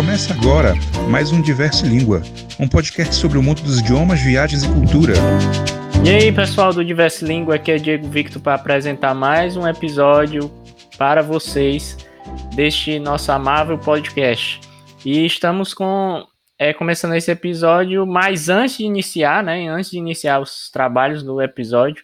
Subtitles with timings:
[0.00, 0.72] Começa agora
[1.10, 2.22] mais um Diverso Língua,
[2.58, 5.12] um podcast sobre o mundo dos idiomas, viagens e cultura.
[6.02, 10.50] E aí, pessoal do Diverso Língua, aqui é Diego Victor para apresentar mais um episódio
[10.96, 11.98] para vocês
[12.54, 14.58] deste nosso amável podcast.
[15.04, 16.24] E estamos com
[16.58, 21.42] é, começando esse episódio, mas antes de iniciar, né, antes de iniciar os trabalhos do
[21.42, 22.02] episódio,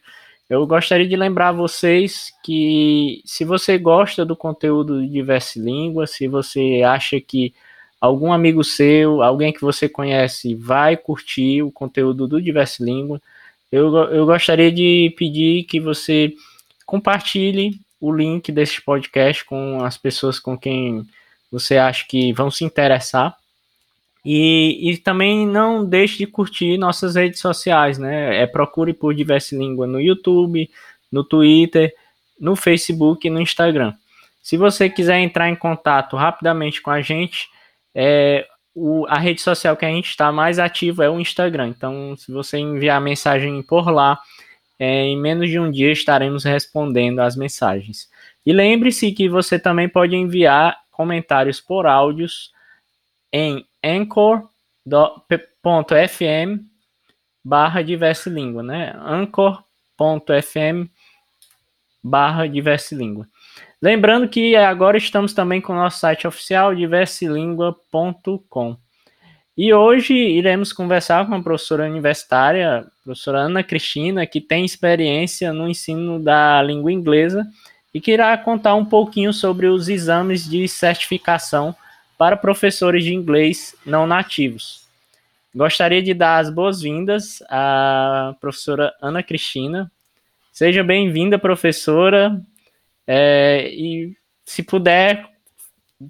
[0.51, 6.29] eu gostaria de lembrar vocês que se você gosta do conteúdo de Diverse Língua, se
[6.29, 7.55] você acha que
[8.01, 13.21] algum amigo seu, alguém que você conhece vai curtir o conteúdo do Diverse Língua,
[13.71, 16.33] eu, eu gostaria de pedir que você
[16.85, 21.05] compartilhe o link desse podcast com as pessoas com quem
[21.51, 23.37] você acha que vão se interessar.
[24.25, 28.43] E, e também não deixe de curtir nossas redes sociais, né?
[28.43, 30.69] É, procure por Diversa Língua no YouTube,
[31.13, 31.95] no Twitter,
[32.39, 33.95] no Facebook e no Instagram.
[34.43, 37.49] Se você quiser entrar em contato rapidamente com a gente,
[37.99, 41.69] é, o, a rede social que a gente está mais ativo é o Instagram.
[41.69, 44.21] Então, se você enviar mensagem por lá,
[44.79, 48.11] é, em menos de um dia estaremos respondendo as mensagens.
[48.45, 52.53] E lembre-se que você também pode enviar comentários por áudios
[53.33, 54.51] em anchor.fm
[57.43, 57.83] barra
[58.63, 58.95] né?
[58.99, 60.91] anchor.fm
[62.05, 62.47] barra.
[63.87, 68.77] Lembrando que agora estamos também com o nosso site oficial diversilingua.com.
[69.57, 75.53] E hoje iremos conversar com a professora universitária, a professora Ana Cristina, que tem experiência
[75.53, 77.47] no ensino da língua inglesa
[77.95, 81.73] e que irá contar um pouquinho sobre os exames de certificação
[82.19, 84.85] para professores de inglês não nativos.
[85.55, 89.89] Gostaria de dar as boas-vindas à professora Ana Cristina.
[90.51, 92.37] Seja bem-vinda, professora.
[93.07, 95.25] É, e se puder,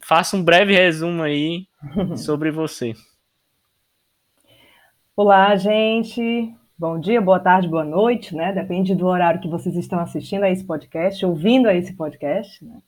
[0.02, 1.66] faça um breve resumo aí
[2.16, 2.94] sobre você.
[5.14, 6.54] Olá, gente.
[6.78, 8.52] Bom dia, boa tarde, boa noite, né?
[8.52, 12.78] Depende do horário que vocês estão assistindo a esse podcast, ouvindo a esse podcast, né?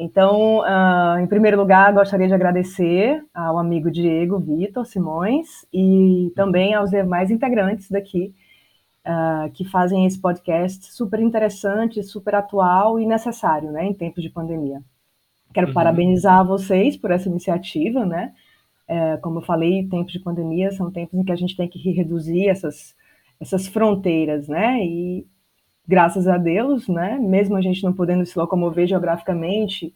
[0.00, 6.72] Então, uh, em primeiro lugar, gostaria de agradecer ao amigo Diego Vitor Simões e também
[6.72, 8.32] aos demais integrantes daqui
[9.08, 14.28] uh, que fazem esse podcast super interessante, super atual e necessário, né, em tempos de
[14.28, 14.82] pandemia.
[15.54, 15.74] Quero uhum.
[15.74, 18.34] parabenizar vocês por essa iniciativa, né?
[18.86, 21.78] É, como eu falei, tempos de pandemia são tempos em que a gente tem que
[21.90, 22.94] reduzir essas,
[23.40, 24.84] essas fronteiras, né?
[24.84, 25.26] E
[25.88, 29.94] graças a Deus, né, mesmo a gente não podendo se locomover geograficamente,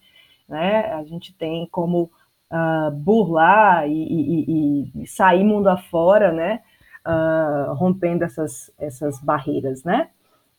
[0.49, 2.11] né, a gente tem como
[2.51, 6.63] uh, burlar e, e, e, sair mundo afora, né,
[7.07, 10.09] uh, rompendo essas, essas barreiras, né,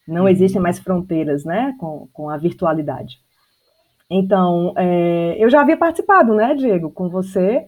[0.08, 3.20] não existem mais fronteiras, né, com, com a virtualidade.
[4.10, 7.66] Então, é, eu já havia participado, né, Diego, com você,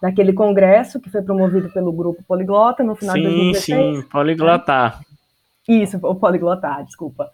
[0.00, 3.64] daquele congresso que foi promovido pelo Grupo Poliglota no final sim, de 2016.
[3.64, 5.00] Sim, sim, Poliglotar.
[5.68, 7.30] Isso, o poliglotar, desculpa.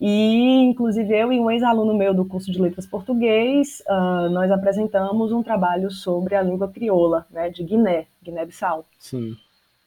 [0.00, 5.32] E, inclusive, eu e um ex-aluno meu do curso de Letras Português, uh, nós apresentamos
[5.32, 8.84] um trabalho sobre a língua crioula, né, de Guiné, Guiné-Bissau.
[8.98, 9.36] Sim.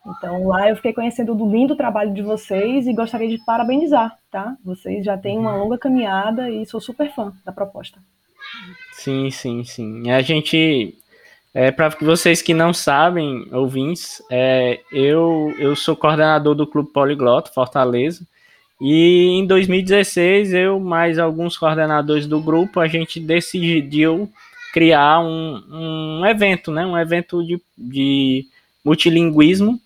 [0.07, 4.55] Então, lá eu fiquei conhecendo o lindo trabalho de vocês e gostaria de parabenizar, tá?
[4.63, 7.99] Vocês já têm uma longa caminhada e sou super fã da proposta.
[8.93, 10.09] Sim, sim, sim.
[10.09, 10.97] A gente
[11.53, 17.51] é, para vocês que não sabem, ouvintes, é, eu, eu sou coordenador do Clube Poliglota
[17.51, 18.25] Fortaleza.
[18.79, 24.31] E em 2016, eu mais alguns coordenadores do grupo, a gente decidiu
[24.71, 25.63] criar um,
[26.21, 26.85] um evento, né?
[26.85, 28.45] Um evento de, de
[28.85, 29.81] multilinguismo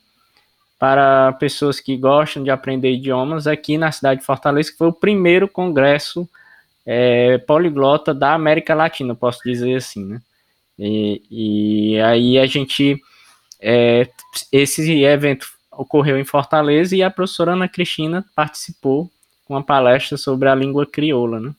[0.82, 4.92] para pessoas que gostam de aprender idiomas aqui na cidade de Fortaleza, que foi o
[4.92, 6.28] primeiro congresso
[6.84, 10.22] é, poliglota da América Latina, posso dizer assim, né?
[10.80, 13.00] E, e aí a gente.
[13.60, 14.08] É,
[14.52, 19.08] esse evento ocorreu em Fortaleza e a professora Ana Cristina participou
[19.46, 21.54] com uma palestra sobre a língua crioula, né?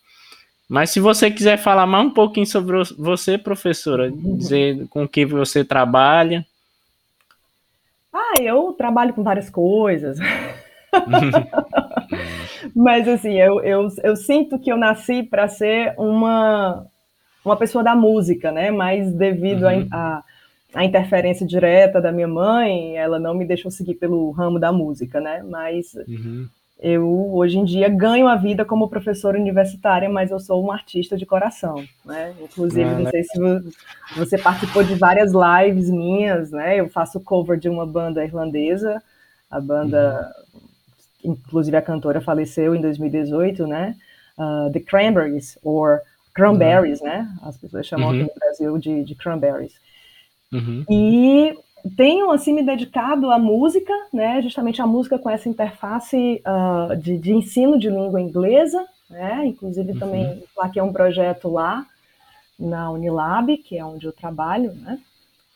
[0.68, 5.64] Mas se você quiser falar mais um pouquinho sobre você, professora, dizer com que você
[5.64, 6.44] trabalha.
[8.12, 10.18] Ah, eu trabalho com várias coisas.
[12.74, 16.86] Mas assim, eu, eu, eu sinto que eu nasci para ser uma,
[17.44, 18.70] uma pessoa da música, né?
[18.70, 19.88] Mas devido uhum.
[19.90, 20.22] a,
[20.74, 25.20] a, interferência direta da minha mãe, ela não me deixou seguir pelo ramo da música,
[25.20, 25.42] né?
[25.42, 26.46] Mas uhum.
[26.82, 31.16] Eu hoje em dia ganho a vida como professora universitária, mas eu sou uma artista
[31.16, 32.34] de coração, né?
[32.40, 33.38] Inclusive, ah, não sei se
[34.16, 36.80] você participou de várias lives minhas, né?
[36.80, 39.00] Eu faço cover de uma banda irlandesa,
[39.48, 41.30] a banda, uhum.
[41.32, 43.94] inclusive a cantora faleceu em 2018, né?
[44.36, 46.00] Uh, The Cranberries, or
[46.34, 47.06] cranberries, uhum.
[47.06, 47.28] né?
[47.42, 48.14] As pessoas chamam uhum.
[48.16, 49.74] aqui no Brasil de, de cranberries.
[50.52, 50.84] Uhum.
[50.90, 51.54] E
[51.90, 57.18] tenho assim me dedicado à música, né, justamente a música com essa interface uh, de,
[57.18, 59.98] de, ensino de língua inglesa, né, inclusive uhum.
[59.98, 61.84] também plaquei um projeto lá
[62.58, 64.98] na Unilab, que é onde eu trabalho, né,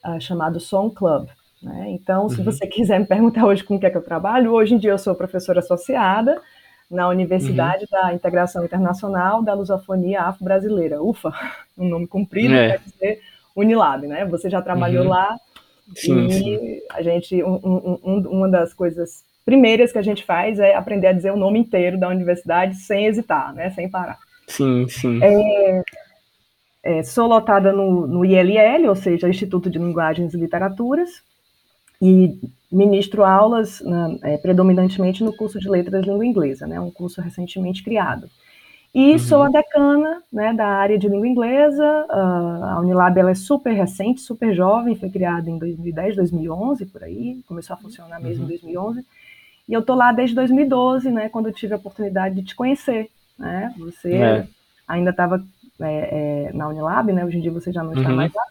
[0.04, 1.28] uh, chamado Song Club.
[1.62, 1.90] Né?
[1.90, 2.44] Então, se uhum.
[2.44, 4.90] você quiser me perguntar hoje com o que é que eu trabalho, hoje em dia
[4.90, 6.40] eu sou professora associada
[6.90, 8.00] na Universidade uhum.
[8.00, 11.02] da Integração Internacional da Lusofonia Afro-Brasileira.
[11.02, 11.32] Ufa,
[11.78, 12.70] um nome comprido, é.
[12.70, 13.22] quer dizer
[13.54, 14.24] Unilab, né?
[14.26, 15.10] Você já trabalhou uhum.
[15.10, 15.36] lá
[15.94, 16.80] sim, e sim.
[16.90, 21.06] a gente, um, um, um, uma das coisas primeiras que a gente faz é aprender
[21.06, 23.70] a dizer o nome inteiro da universidade sem hesitar, né?
[23.70, 24.18] Sem parar.
[24.48, 25.20] Sim, sim.
[25.22, 25.82] É,
[26.82, 31.22] é, sou lotada no, no ILL, ou seja, Instituto de Linguagens e Literaturas,
[32.00, 32.38] e
[32.70, 37.82] ministro aulas né, é, predominantemente no curso de Letras Língua Inglesa, né, um curso recentemente
[37.82, 38.28] criado.
[38.96, 39.18] E uhum.
[39.18, 42.06] sou a decana né, da área de língua inglesa.
[42.08, 47.04] Uh, a Unilab ela é super recente, super jovem, foi criada em 2010, 2011, por
[47.04, 48.50] aí, começou a funcionar mesmo uhum.
[48.50, 49.04] em 2011.
[49.68, 53.10] E eu estou lá desde 2012, né, quando eu tive a oportunidade de te conhecer.
[53.38, 53.70] Né?
[53.76, 54.48] Você é.
[54.88, 55.44] ainda estava
[55.78, 57.22] é, é, na Unilab, né?
[57.22, 58.16] hoje em dia você já não está uhum.
[58.16, 58.44] mais lá.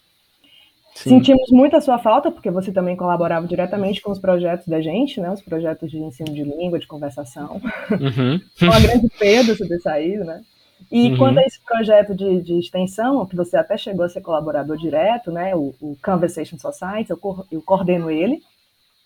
[0.95, 1.09] Sim.
[1.09, 5.19] Sentimos muito a sua falta, porque você também colaborava diretamente com os projetos da gente,
[5.19, 5.29] né?
[5.29, 7.61] Os projetos de ensino de língua, de conversação.
[7.91, 8.39] Uhum.
[8.57, 10.41] Foi uma grande perda você ter saído, né?
[10.89, 11.17] E uhum.
[11.17, 15.31] quanto a esse projeto de, de, extensão, que você até chegou a ser colaborador direto,
[15.31, 15.53] né?
[15.53, 17.19] O, o Conversation Society, eu,
[17.51, 18.41] eu coordeno ele.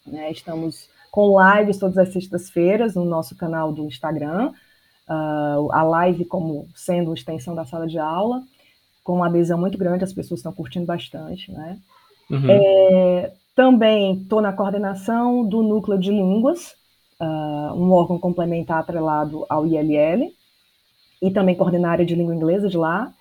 [0.06, 0.32] Né?
[0.32, 4.52] Estamos com lives todas as sextas-feiras no nosso canal do Instagram.
[5.10, 8.44] Uh, a live como sendo uma extensão da sala de aula
[9.04, 11.78] com uma adesão muito grande, as pessoas estão curtindo bastante, né?
[12.30, 12.50] Uhum.
[12.50, 16.76] É, também estou na coordenação do Núcleo de Línguas,
[17.20, 20.32] uh, um órgão complementar atrelado ao ILL,
[21.22, 23.14] e também coordenar a área de língua inglesa de lá.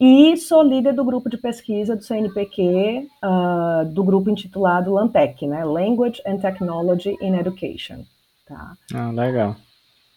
[0.00, 5.46] E sou líder do grupo de pesquisa do CNPq, uh, ah, do grupo intitulado LANTEC,
[5.46, 5.64] né?
[5.64, 8.04] Language and Technology in Education.
[8.46, 8.74] Tá?
[8.94, 9.56] Ah, legal.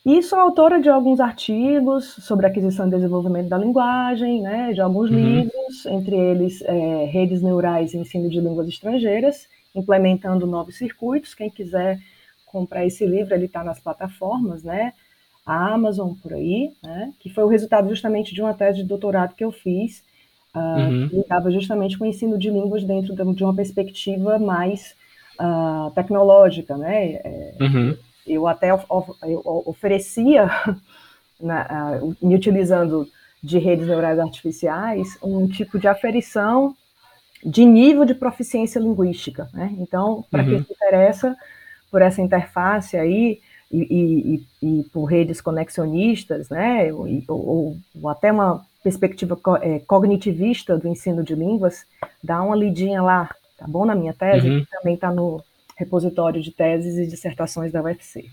[0.03, 5.11] E sou autora de alguns artigos sobre aquisição e desenvolvimento da linguagem, né, de alguns
[5.11, 5.15] uhum.
[5.15, 11.35] livros, entre eles é, Redes Neurais e Ensino de Línguas Estrangeiras, implementando novos circuitos.
[11.35, 11.99] Quem quiser
[12.47, 14.91] comprar esse livro, ele está nas plataformas, né,
[15.45, 19.35] a Amazon por aí, né, que foi o resultado justamente de uma tese de doutorado
[19.35, 20.03] que eu fiz,
[20.55, 21.09] uh, uhum.
[21.09, 24.95] que lidava justamente com o ensino de línguas dentro de uma perspectiva mais
[25.39, 27.13] uh, tecnológica, né.
[27.23, 27.95] É, uhum
[28.25, 30.49] eu até of, eu oferecia,
[31.39, 33.07] na, uh, me utilizando
[33.43, 36.75] de redes neurais artificiais, um tipo de aferição
[37.43, 39.49] de nível de proficiência linguística.
[39.51, 39.75] Né?
[39.79, 40.49] Então, para uhum.
[40.49, 41.35] quem se interessa
[41.89, 43.39] por essa interface aí,
[43.71, 49.79] e, e, e por redes conexionistas, né, ou, ou, ou até uma perspectiva co é,
[49.79, 51.85] cognitivista do ensino de línguas,
[52.21, 53.85] dá uma lidinha lá, tá bom?
[53.85, 54.59] Na minha tese, uhum.
[54.59, 55.41] que também está no,
[55.77, 58.25] repositório de teses e dissertações da UFC.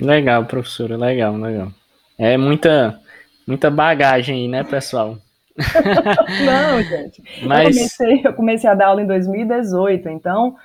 [0.00, 1.72] Legal, professora, legal, legal.
[2.18, 3.00] É muita,
[3.46, 5.18] muita bagagem aí, né, pessoal?
[6.44, 7.22] Não, gente.
[7.46, 7.76] Mas...
[7.76, 10.56] Eu, comecei, eu comecei a dar aula em 2018, então.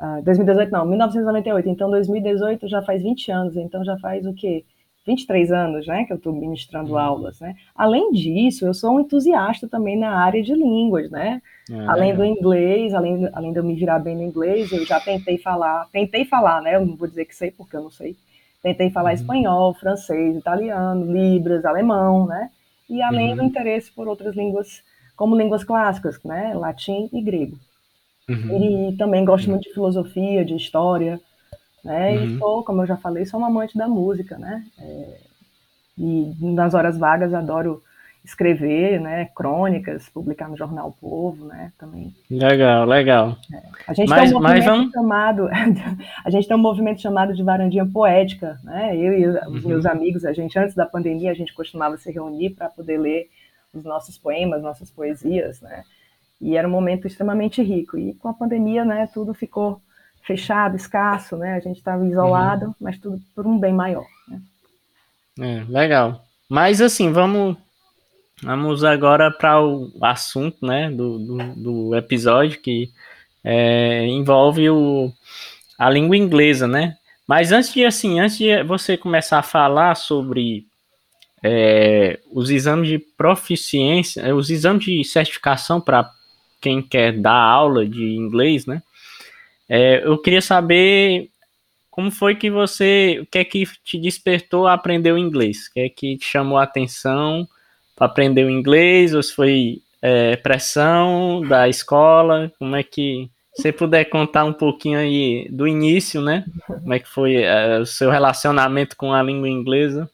[0.00, 1.68] Uh, 2018 não, 1998.
[1.68, 4.64] Então, 2018 já faz 20 anos, então já faz o quê?
[5.06, 6.98] 23 anos, né, que eu estou ministrando uhum.
[6.98, 7.54] aulas, né?
[7.74, 11.42] Além disso, eu sou um entusiasta também na área de línguas, né?
[11.70, 14.98] É, além do inglês, além, além de eu me virar bem no inglês, eu já
[14.98, 16.74] tentei falar, tentei falar, né?
[16.74, 18.16] Eu não vou dizer que sei porque eu não sei.
[18.60, 19.14] Tentei falar uhum.
[19.14, 22.50] espanhol, francês, italiano, libras, alemão, né?
[22.88, 23.36] E além uhum.
[23.36, 24.82] do interesse por outras línguas,
[25.16, 26.52] como línguas clássicas, né?
[26.54, 27.56] Latim e grego.
[28.28, 28.90] Uhum.
[28.90, 31.20] E também gosto muito de filosofia, de história,
[31.84, 32.16] né?
[32.16, 32.24] Uhum.
[32.24, 34.64] E sou, como eu já falei, sou uma amante da música, né?
[34.76, 35.18] É,
[35.96, 37.80] e nas horas vagas adoro
[38.24, 39.28] escrever, né?
[39.34, 41.72] Crônicas, publicar no jornal o Povo, né?
[41.78, 42.14] Também.
[42.30, 43.36] Legal, legal.
[43.52, 43.62] É.
[43.86, 44.92] A gente mas, tem um movimento vamos...
[44.92, 45.48] chamado,
[46.24, 48.94] a gente tem um movimento chamado de varandinha poética, né?
[48.96, 49.68] Eu e os uhum.
[49.68, 53.30] meus amigos, a gente antes da pandemia a gente costumava se reunir para poder ler
[53.72, 55.84] os nossos poemas, nossas poesias, né?
[56.40, 57.98] E era um momento extremamente rico.
[57.98, 59.08] E com a pandemia, né?
[59.12, 59.80] Tudo ficou
[60.22, 61.54] fechado, escasso, né?
[61.54, 62.74] A gente estava isolado, uhum.
[62.80, 64.06] mas tudo por um bem maior.
[64.28, 64.40] Né?
[65.40, 66.22] É, legal.
[66.48, 67.56] Mas assim, vamos
[68.42, 72.90] vamos agora para o assunto, né, do, do, do episódio que
[73.44, 75.12] é, envolve o,
[75.78, 76.96] a língua inglesa, né?
[77.26, 80.66] Mas antes de assim, antes de você começar a falar sobre
[81.42, 86.10] é, os exames de proficiência, os exames de certificação para
[86.60, 88.82] quem quer dar aula de inglês, né?
[89.68, 91.30] É, eu queria saber
[91.90, 95.68] como foi que você, o que é que te despertou a aprender o inglês?
[95.68, 97.48] O que é que te chamou a atenção
[98.00, 99.14] o inglês?
[99.14, 102.50] Ou se foi é, pressão da escola?
[102.58, 106.44] Como é que você puder contar um pouquinho aí do início, né?
[106.66, 110.08] Como é que foi é, o seu relacionamento com a língua inglesa?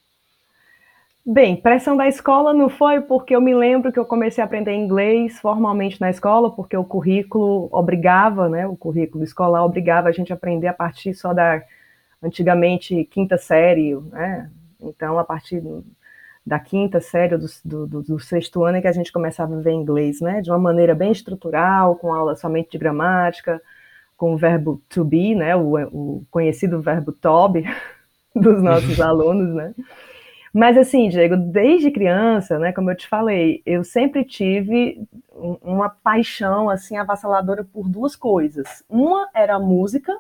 [1.28, 4.72] Bem, pressão da escola não foi porque eu me lembro que eu comecei a aprender
[4.72, 8.64] inglês formalmente na escola, porque o currículo obrigava, né?
[8.64, 11.62] O currículo escolar obrigava a gente a aprender a partir só da
[12.22, 14.48] antigamente quinta série, né?
[14.80, 15.60] Então, a partir
[16.46, 19.72] da quinta série do, do, do, sexto ano é que a gente começava a ver
[19.72, 20.40] inglês, né?
[20.40, 23.60] De uma maneira bem estrutural, com aula somente de gramática,
[24.16, 25.56] com o verbo to be, né?
[25.56, 27.64] O, o conhecido verbo to be
[28.32, 29.74] dos nossos alunos, né?
[30.54, 35.06] Mas assim, Diego, desde criança, né, como eu te falei, eu sempre tive
[35.60, 38.82] uma paixão assim avassaladora por duas coisas.
[38.88, 40.16] Uma era a música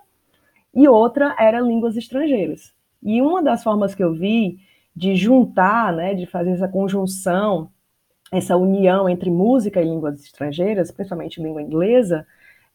[0.74, 2.74] e outra era línguas estrangeiras.
[3.02, 4.58] E uma das formas que eu vi
[4.96, 7.68] de juntar, né, de fazer essa conjunção,
[8.32, 12.26] essa união entre música e línguas estrangeiras, principalmente língua inglesa,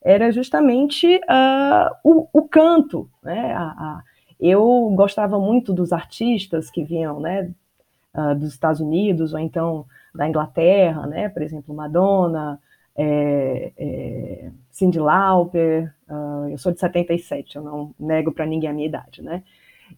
[0.04, 4.04] era justamente uh, o, o, canto, né, a, a
[4.40, 7.52] eu gostava muito dos artistas que vinham, né,
[8.16, 12.60] uh, dos Estados Unidos ou então da Inglaterra, né, por exemplo, Madonna,
[12.96, 18.74] é, é, Cyndi Lauper, uh, eu sou de 77, eu não nego para ninguém a
[18.74, 19.44] minha idade, né,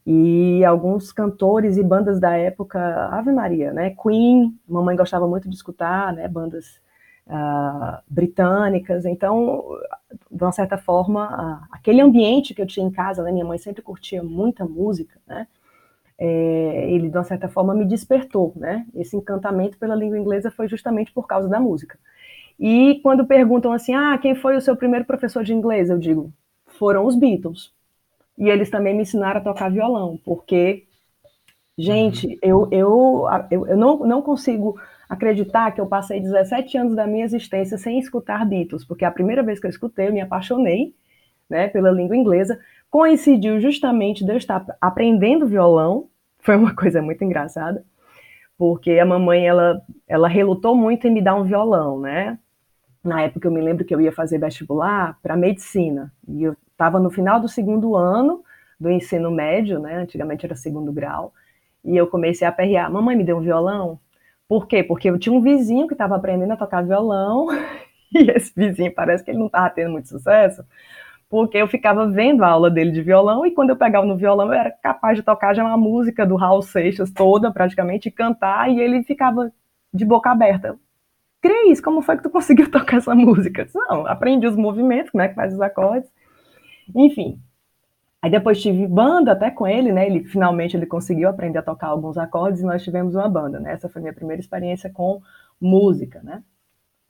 [0.06, 2.80] e alguns cantores e bandas da época,
[3.12, 6.82] Ave Maria, né, Queen, mamãe gostava muito de escutar, né, bandas
[7.28, 9.64] uh, britânicas, então,
[10.32, 13.58] de uma certa forma, uh, aquele ambiente que eu tinha em casa, né, minha mãe
[13.58, 15.48] sempre curtia muita música, né,
[16.18, 20.68] é, ele, de uma certa forma, me despertou, né, esse encantamento pela língua inglesa foi
[20.68, 21.98] justamente por causa da música.
[22.60, 25.90] E quando perguntam assim, ah, quem foi o seu primeiro professor de inglês?
[25.90, 26.32] Eu digo,
[26.68, 27.74] foram os Beatles.
[28.38, 30.86] E eles também me ensinaram a tocar violão, porque,
[31.78, 32.38] gente, uhum.
[32.42, 34.76] eu, eu, eu, eu não, não consigo
[35.08, 39.44] acreditar que eu passei 17 anos da minha existência sem escutar Beatles, porque a primeira
[39.44, 40.96] vez que eu escutei, eu me apaixonei
[41.50, 42.60] né, pela língua inglesa.
[42.90, 46.10] Coincidiu justamente de eu estar aprendendo violão,
[46.40, 47.86] foi uma coisa muito engraçada,
[48.58, 52.38] porque a mamãe ela, ela relutou muito em me dar um violão, né?
[53.04, 57.00] Na época eu me lembro que eu ia fazer vestibular para medicina, e eu estava
[57.00, 58.44] no final do segundo ano
[58.80, 59.96] do ensino médio, né?
[59.96, 61.34] Antigamente era segundo grau,
[61.84, 64.00] e eu comecei a aperrear: mamãe me deu um violão?
[64.48, 64.84] Por quê?
[64.84, 67.48] Porque eu tinha um vizinho que estava aprendendo a tocar violão,
[68.14, 70.64] e esse vizinho parece que ele não estava tendo muito sucesso,
[71.30, 74.48] porque eu ficava vendo a aula dele de violão, e quando eu pegava no violão,
[74.48, 78.70] eu era capaz de tocar já uma música do Raul Seixas toda, praticamente, e cantar,
[78.70, 79.52] e ele ficava
[79.94, 80.78] de boca aberta.
[81.42, 83.68] Cris, como foi que tu conseguiu tocar essa música?
[83.74, 86.10] Não, aprendi os movimentos, como é que faz os acordes.
[86.96, 87.40] Enfim.
[88.22, 90.06] Aí depois tive banda até com ele, né?
[90.06, 93.74] Ele finalmente ele conseguiu aprender a tocar alguns acordes e nós tivemos uma banda, né?
[93.74, 95.22] Essa foi minha primeira experiência com
[95.60, 96.42] música, né?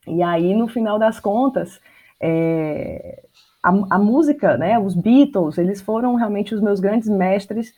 [0.08, 1.80] E aí no final das contas,
[2.20, 3.24] é,
[3.62, 4.80] a, a, música, né?
[4.80, 7.75] Os Beatles, eles foram realmente os meus grandes mestres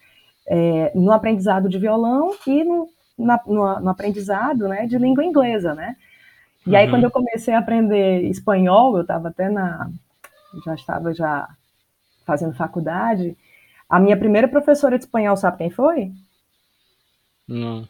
[0.48, 2.88] é, no aprendizado de violão e no,
[3.18, 4.86] na, no, no aprendizado, né?
[4.86, 5.98] De língua inglesa, né?
[6.66, 6.92] E aí, uhum.
[6.92, 9.90] quando eu comecei a aprender espanhol, eu estava até na.
[10.66, 11.50] Já estava já
[12.26, 13.38] fazendo faculdade,
[13.90, 16.12] a minha primeira professora de espanhol, sabe quem foi?
[17.48, 17.88] Não.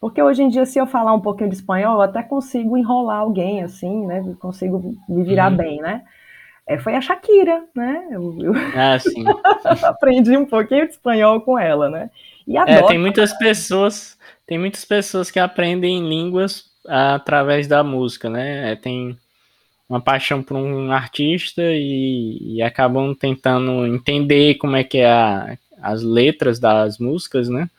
[0.00, 3.18] Porque hoje em dia, se eu falar um pouquinho de espanhol, eu até consigo enrolar
[3.18, 4.22] alguém, assim, né?
[4.38, 5.56] Consigo me virar uhum.
[5.56, 6.04] bem, né?
[6.68, 8.06] É, foi a Shakira, né?
[8.10, 8.52] Eu, eu...
[8.76, 9.24] Ah, sim.
[9.82, 12.10] aprendi um pouquinho de espanhol com ela, né?
[12.46, 12.78] E adoro.
[12.78, 18.72] É, tem muitas pessoas, tem muitas pessoas que aprendem línguas através da música, né?
[18.72, 19.18] É, tem
[19.88, 25.56] uma paixão por um artista e, e acabam tentando entender como é que é a,
[25.80, 27.70] as letras das músicas, né?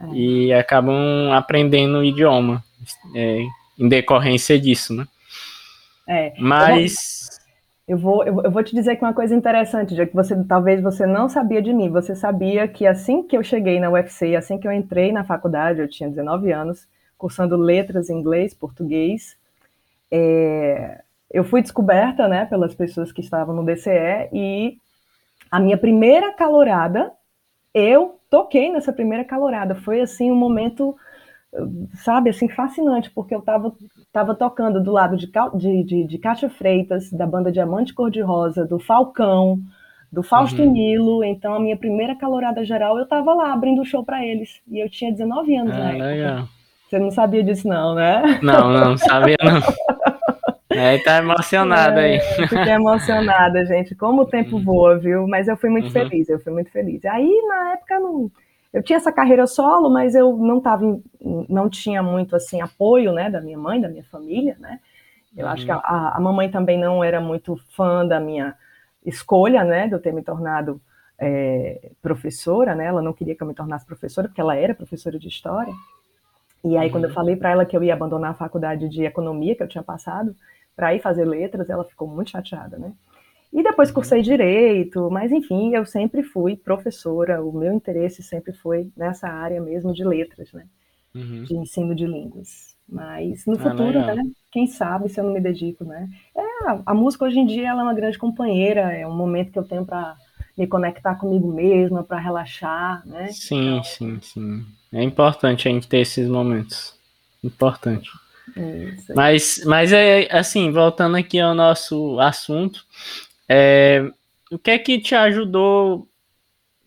[0.00, 0.14] É.
[0.14, 2.64] E acabam aprendendo o idioma
[3.14, 3.44] é,
[3.78, 5.06] em decorrência disso, né?
[6.08, 6.32] É.
[6.38, 7.40] Mas
[7.86, 11.04] eu vou, eu vou te dizer que uma coisa interessante, já que você talvez você
[11.04, 14.66] não sabia de mim, você sabia que assim que eu cheguei na UFC, assim que
[14.66, 16.86] eu entrei na faculdade, eu tinha 19 anos,
[17.18, 19.36] cursando letras em inglês, português,
[20.10, 21.02] é,
[21.32, 24.76] eu fui descoberta, né, pelas pessoas que estavam no DCE e
[25.50, 27.10] a minha primeira calorada,
[27.74, 29.74] eu toquei nessa primeira calorada.
[29.74, 30.94] Foi assim um momento,
[31.94, 33.72] sabe, assim fascinante, porque eu estava
[34.12, 38.78] tava tocando do lado de, de, de, de Cátia Freitas, da banda Diamante Cor-de-Rosa, do
[38.78, 39.58] Falcão,
[40.12, 40.70] do Fausto uhum.
[40.70, 41.24] Nilo.
[41.24, 44.78] Então a minha primeira calorada geral, eu estava lá abrindo o show para eles e
[44.78, 46.04] eu tinha 19 anos ah, na época.
[46.04, 46.48] Legal.
[46.88, 48.38] Você não sabia disso não, né?
[48.42, 50.11] Não, não sabia não.
[50.76, 52.20] É, tá emocionada é, aí.
[52.48, 53.94] Fiquei emocionada, gente.
[53.94, 54.64] Como o tempo uhum.
[54.64, 55.26] voa, viu?
[55.26, 55.92] Mas eu fui muito uhum.
[55.92, 57.04] feliz, eu fui muito feliz.
[57.04, 58.30] Aí, na época, não...
[58.72, 61.00] eu tinha essa carreira solo, mas eu não tava,
[61.48, 64.80] não tinha muito, assim, apoio, né, da minha mãe, da minha família, né?
[65.36, 65.52] Eu uhum.
[65.52, 68.54] acho que a, a, mamãe também não era muito fã da minha
[69.04, 70.80] escolha, né, de eu ter me tornado
[71.18, 72.86] é, professora, né?
[72.86, 75.72] Ela não queria que eu me tornasse professora, porque ela era professora de história.
[76.64, 76.92] E aí, uhum.
[76.92, 77.14] quando eu uhum.
[77.14, 80.34] falei para ela que eu ia abandonar a faculdade de economia que eu tinha passado
[80.74, 82.92] para ir fazer letras, ela ficou muito chateada, né?
[83.52, 83.96] E depois uhum.
[83.96, 89.60] cursei direito, mas enfim, eu sempre fui professora, o meu interesse sempre foi nessa área
[89.60, 90.66] mesmo de letras, né?
[91.14, 91.44] Uhum.
[91.44, 92.74] De ensino de línguas.
[92.88, 94.16] Mas no ah, futuro, legal.
[94.16, 94.22] né?
[94.50, 96.08] Quem sabe se eu não me dedico, né?
[96.34, 96.42] É,
[96.84, 99.64] a música hoje em dia ela é uma grande companheira, é um momento que eu
[99.64, 100.16] tenho para
[100.56, 103.28] me conectar comigo mesma, para relaxar, né?
[103.28, 104.66] Sim, então, sim, sim.
[104.92, 106.94] É importante a gente ter esses momentos.
[107.42, 108.10] Importante.
[108.56, 109.14] Isso.
[109.14, 112.84] Mas, mas é assim, voltando aqui ao nosso assunto,
[113.48, 114.10] é,
[114.50, 116.08] o que é que te ajudou?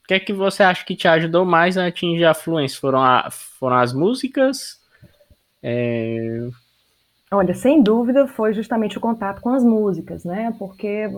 [0.04, 2.80] O que é que você acha que te ajudou mais a atingir a fluência?
[2.80, 4.80] Foram, a, foram as músicas?
[5.64, 6.48] É...
[7.32, 10.54] Olha, sem dúvida foi justamente o contato com as músicas, né?
[10.60, 11.10] Porque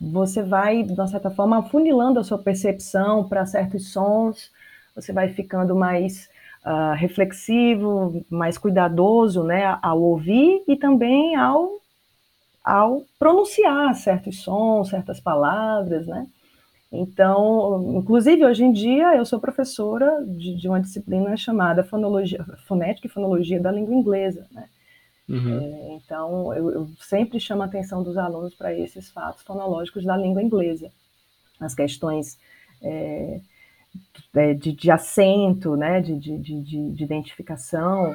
[0.00, 4.52] você vai, de uma certa forma, afunilando a sua percepção para certos sons,
[4.94, 6.30] você vai ficando mais
[6.64, 11.70] uh, reflexivo, mais cuidadoso né, ao ouvir e também ao,
[12.64, 16.26] ao pronunciar certos sons, certas palavras, né?
[16.90, 23.06] Então, inclusive hoje em dia eu sou professora de, de uma disciplina chamada fonologia, fonética
[23.06, 24.68] e fonologia da língua inglesa, né?
[25.28, 25.60] Uhum.
[25.60, 30.16] É, então, eu, eu, sempre chamo a atenção dos alunos para esses fatos fonológicos da
[30.16, 30.90] língua inglesa,
[31.60, 32.38] as questões
[32.80, 33.38] é,
[34.54, 38.14] de, de acento, né, de, de, de, de identificação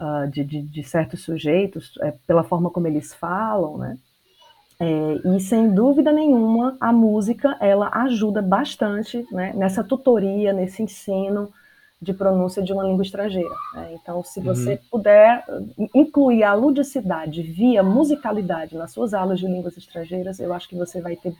[0.00, 3.98] uh, de, de, de, certos sujeitos, é, pela forma como eles falam, né,
[4.80, 11.52] é, e sem dúvida nenhuma a música ela ajuda bastante né, nessa tutoria, nesse ensino
[12.00, 13.54] de pronúncia de uma língua estrangeira.
[13.74, 13.94] Né?
[13.94, 14.78] Então, se você uhum.
[14.88, 15.44] puder
[15.92, 21.00] incluir a ludicidade via musicalidade nas suas aulas de línguas estrangeiras, eu acho que você
[21.00, 21.34] vai ter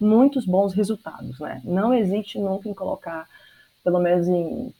[0.00, 1.60] muitos bons resultados, né?
[1.64, 3.26] Não hesite nunca em colocar,
[3.82, 4.72] pelo menos em,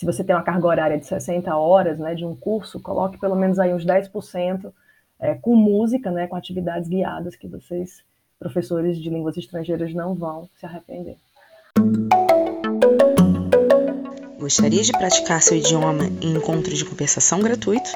[0.00, 3.36] se você tem uma carga horária de 60 horas, né, de um curso, coloque pelo
[3.36, 4.72] menos aí uns 10%
[5.20, 8.02] é, com música, né, com atividades guiadas que vocês,
[8.38, 11.16] professores de línguas estrangeiras, não vão se arrepender.
[14.38, 17.90] Gostaria de praticar seu idioma em encontro de conversação gratuito?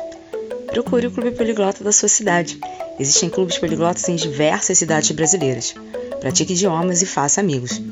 [0.66, 2.60] Procure o Clube Poliglota da sua cidade.
[2.98, 5.74] Existem clubes poliglotas em diversas cidades brasileiras
[6.20, 7.82] pratique idiomas e faça amigos.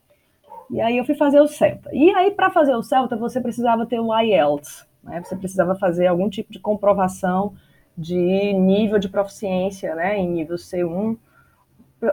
[0.70, 1.90] E aí eu fui fazer o CELTA.
[1.94, 5.22] E aí, para fazer o CELTA, você precisava ter o IELTS, né?
[5.22, 7.54] Você precisava fazer algum tipo de comprovação
[7.98, 10.18] de nível de proficiência, né?
[10.18, 11.18] Em nível C1,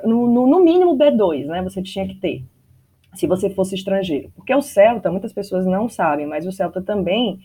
[0.04, 1.62] no, no, no mínimo B2, né?
[1.62, 2.44] Você tinha que ter
[3.14, 4.30] se você fosse estrangeiro.
[4.34, 7.40] Porque o Celta, muitas pessoas não sabem, mas o Celta também,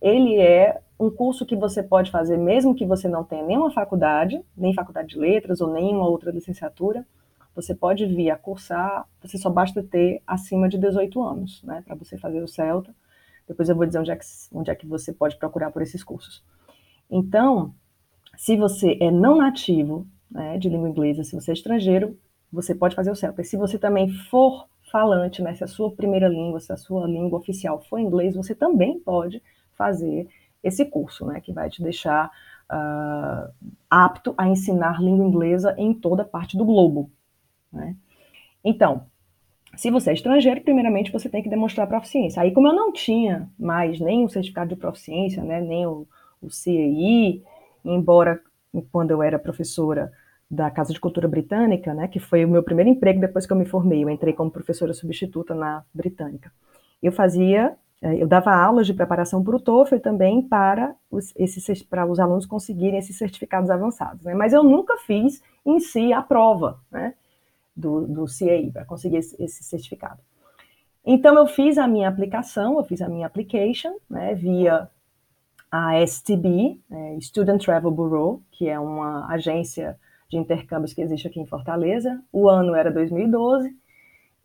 [0.00, 4.40] ele é um curso que você pode fazer mesmo que você não tenha nenhuma faculdade,
[4.56, 7.06] nem faculdade de letras ou nenhuma outra licenciatura,
[7.54, 11.96] você pode vir a cursar, você só basta ter acima de 18 anos, né, para
[11.96, 12.94] você fazer o Celta.
[13.48, 16.04] Depois eu vou dizer onde é, que, onde é que você pode procurar por esses
[16.04, 16.44] cursos.
[17.10, 17.74] Então,
[18.36, 22.16] se você é não nativo né, de língua inglesa, se você é estrangeiro,
[22.52, 23.42] você pode fazer o Celta.
[23.42, 25.54] E se você também for falante, né?
[25.54, 29.42] Se a sua primeira língua, se a sua língua oficial for inglês, você também pode
[29.76, 30.28] fazer
[30.62, 31.40] esse curso, né?
[31.40, 32.30] Que vai te deixar
[32.70, 33.52] uh,
[33.88, 37.10] apto a ensinar língua inglesa em toda parte do globo,
[37.72, 37.96] né?
[38.64, 39.06] Então,
[39.76, 42.42] se você é estrangeiro, primeiramente você tem que demonstrar proficiência.
[42.42, 46.06] Aí, como eu não tinha mais nem o certificado de proficiência, né, nem o,
[46.42, 47.42] o CEI,
[47.84, 48.40] embora
[48.90, 50.12] quando eu era professora
[50.50, 53.56] da Casa de Cultura Britânica, né, que foi o meu primeiro emprego depois que eu
[53.56, 56.50] me formei, eu entrei como professora substituta na Britânica.
[57.02, 61.82] Eu fazia, eh, eu dava aulas de preparação para o TOEFL também para os, esses,
[61.82, 66.22] para os alunos conseguirem esses certificados avançados, né, mas eu nunca fiz em si a
[66.22, 67.14] prova, né,
[67.76, 70.20] do, do CAI para conseguir esse, esse, certificado.
[71.04, 74.88] Então eu fiz a minha aplicação, eu fiz a minha application, né, via
[75.70, 81.40] a STB, é, Student Travel Bureau, que é uma agência de intercâmbios que existe aqui
[81.40, 82.22] em Fortaleza.
[82.32, 83.74] O ano era 2012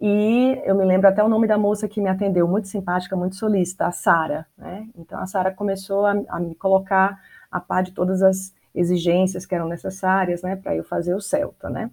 [0.05, 3.37] e eu me lembro até o nome da moça que me atendeu, muito simpática, muito
[3.37, 4.45] solícita, a Sara.
[4.57, 4.89] Né?
[4.97, 7.17] Então a Sara começou a, a, me colocar
[7.49, 11.69] a par de todas as exigências que eram necessárias, né, para eu fazer o Celta,
[11.69, 11.91] né?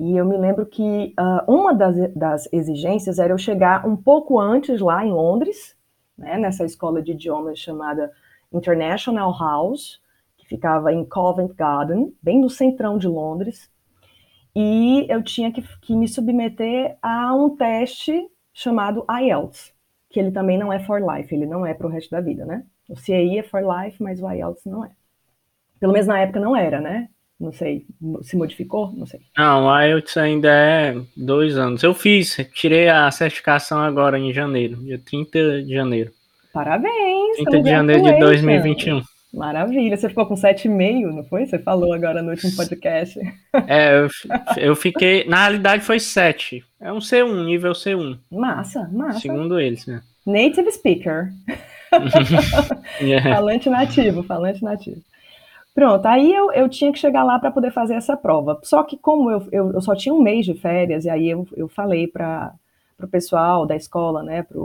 [0.00, 4.40] E eu me lembro que uh, uma das, das exigências era eu chegar um pouco
[4.40, 5.76] antes lá em Londres,
[6.18, 8.10] né, nessa escola de idiomas chamada
[8.52, 10.01] International House,
[10.52, 13.70] ficava em Covent Garden, bem no centrão de Londres,
[14.54, 19.72] e eu tinha que, que me submeter a um teste chamado IELTS,
[20.10, 22.44] que ele também não é for life, ele não é para o resto da vida,
[22.44, 22.64] né?
[22.86, 24.90] O CAI é for life, mas o IELTS não é.
[25.80, 27.08] Pelo menos na época não era, né?
[27.40, 27.86] Não sei,
[28.20, 28.92] se modificou?
[28.92, 29.20] Não sei.
[29.36, 31.82] Não, o IELTS ainda é dois anos.
[31.82, 36.12] Eu fiz, tirei a certificação agora em janeiro, dia 30 de janeiro.
[36.52, 37.36] Parabéns!
[37.38, 39.02] 30 de janeiro de 2021.
[39.32, 41.46] Maravilha, você ficou com 7,5, não foi?
[41.46, 43.18] Você falou agora no último podcast.
[43.66, 44.08] É, eu,
[44.58, 45.24] eu fiquei.
[45.24, 46.62] Na realidade foi 7.
[46.78, 48.18] É um C1, nível C1.
[48.30, 49.20] Massa, massa.
[49.20, 50.02] Segundo eles, né?
[50.26, 51.30] Native speaker.
[53.00, 53.32] yeah.
[53.36, 55.00] Falante nativo, falante nativo.
[55.74, 58.60] Pronto, aí eu, eu tinha que chegar lá para poder fazer essa prova.
[58.62, 61.48] Só que, como eu, eu, eu, só tinha um mês de férias, e aí eu,
[61.56, 62.52] eu falei para
[63.02, 64.58] o pessoal da escola, né, para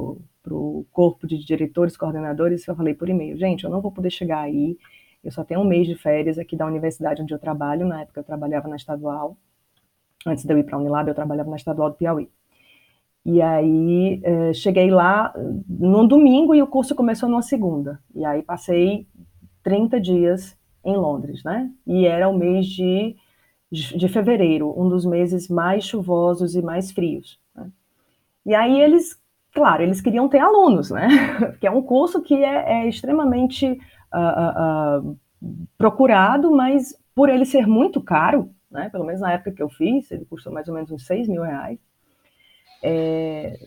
[0.55, 4.41] o corpo de diretores, coordenadores, eu falei por e-mail: gente, eu não vou poder chegar
[4.41, 4.77] aí,
[5.23, 7.87] eu só tenho um mês de férias aqui da universidade onde eu trabalho.
[7.87, 9.37] Na época eu trabalhava na estadual.
[10.25, 12.29] Antes de eu ir para a Unilab, eu trabalhava na estadual do Piauí.
[13.25, 15.33] E aí eh, cheguei lá
[15.67, 17.99] num domingo e o curso começou numa segunda.
[18.15, 19.05] E aí passei
[19.63, 21.69] 30 dias em Londres, né?
[21.85, 23.17] E era o mês de,
[23.69, 27.37] de fevereiro, um dos meses mais chuvosos e mais frios.
[27.53, 27.69] Né?
[28.45, 29.21] E aí eles,
[29.57, 31.07] claro, eles queriam ter alunos, né?
[31.49, 33.71] Porque é um curso que é, é extremamente
[34.13, 35.17] uh, uh,
[35.75, 38.87] procurado, mas por ele ser muito caro, né?
[38.91, 41.41] Pelo menos na época que eu fiz, ele custou mais ou menos uns 6 mil
[41.41, 41.79] reais.
[42.83, 43.57] É,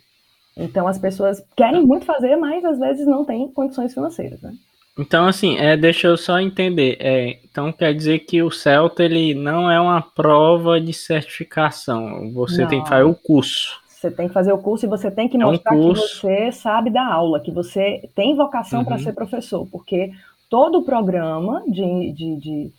[0.56, 4.52] então as pessoas querem muito fazer, mas às vezes não têm condições financeiras, né?
[4.96, 6.98] Então, assim, é, deixa eu só entender.
[7.00, 12.32] É, então, quer dizer que o Celta ele não é uma prova de certificação.
[12.32, 12.68] Você não.
[12.68, 13.79] tem que fazer o curso.
[14.00, 16.50] Você tem que fazer o curso e você tem que mostrar é um que você
[16.52, 18.86] sabe da aula, que você tem vocação uhum.
[18.86, 20.10] para ser professor, porque
[20.48, 22.72] todo o programa de, de, de,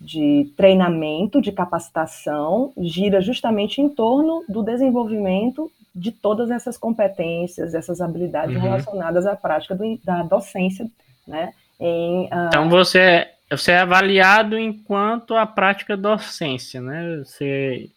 [0.00, 8.00] de, treinamento, de capacitação, gira justamente em torno do desenvolvimento de todas essas competências, essas
[8.00, 8.62] habilidades uhum.
[8.62, 10.88] relacionadas à prática do, da docência,
[11.26, 11.52] né?
[11.80, 12.46] Em, uh...
[12.46, 17.24] Então você é, você é avaliado enquanto a prática docência, né?
[17.24, 17.90] Você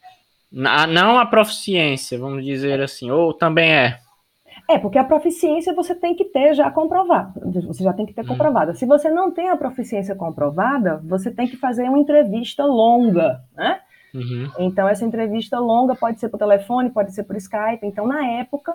[0.51, 3.99] não a proficiência, vamos dizer assim, ou também é.
[4.69, 7.41] É, porque a proficiência você tem que ter já comprovada.
[7.67, 8.27] Você já tem que ter hum.
[8.27, 8.73] comprovada.
[8.73, 13.79] Se você não tem a proficiência comprovada, você tem que fazer uma entrevista longa, né?
[14.13, 14.51] Uhum.
[14.59, 17.85] Então, essa entrevista longa pode ser por telefone, pode ser por Skype.
[17.85, 18.73] Então, na época,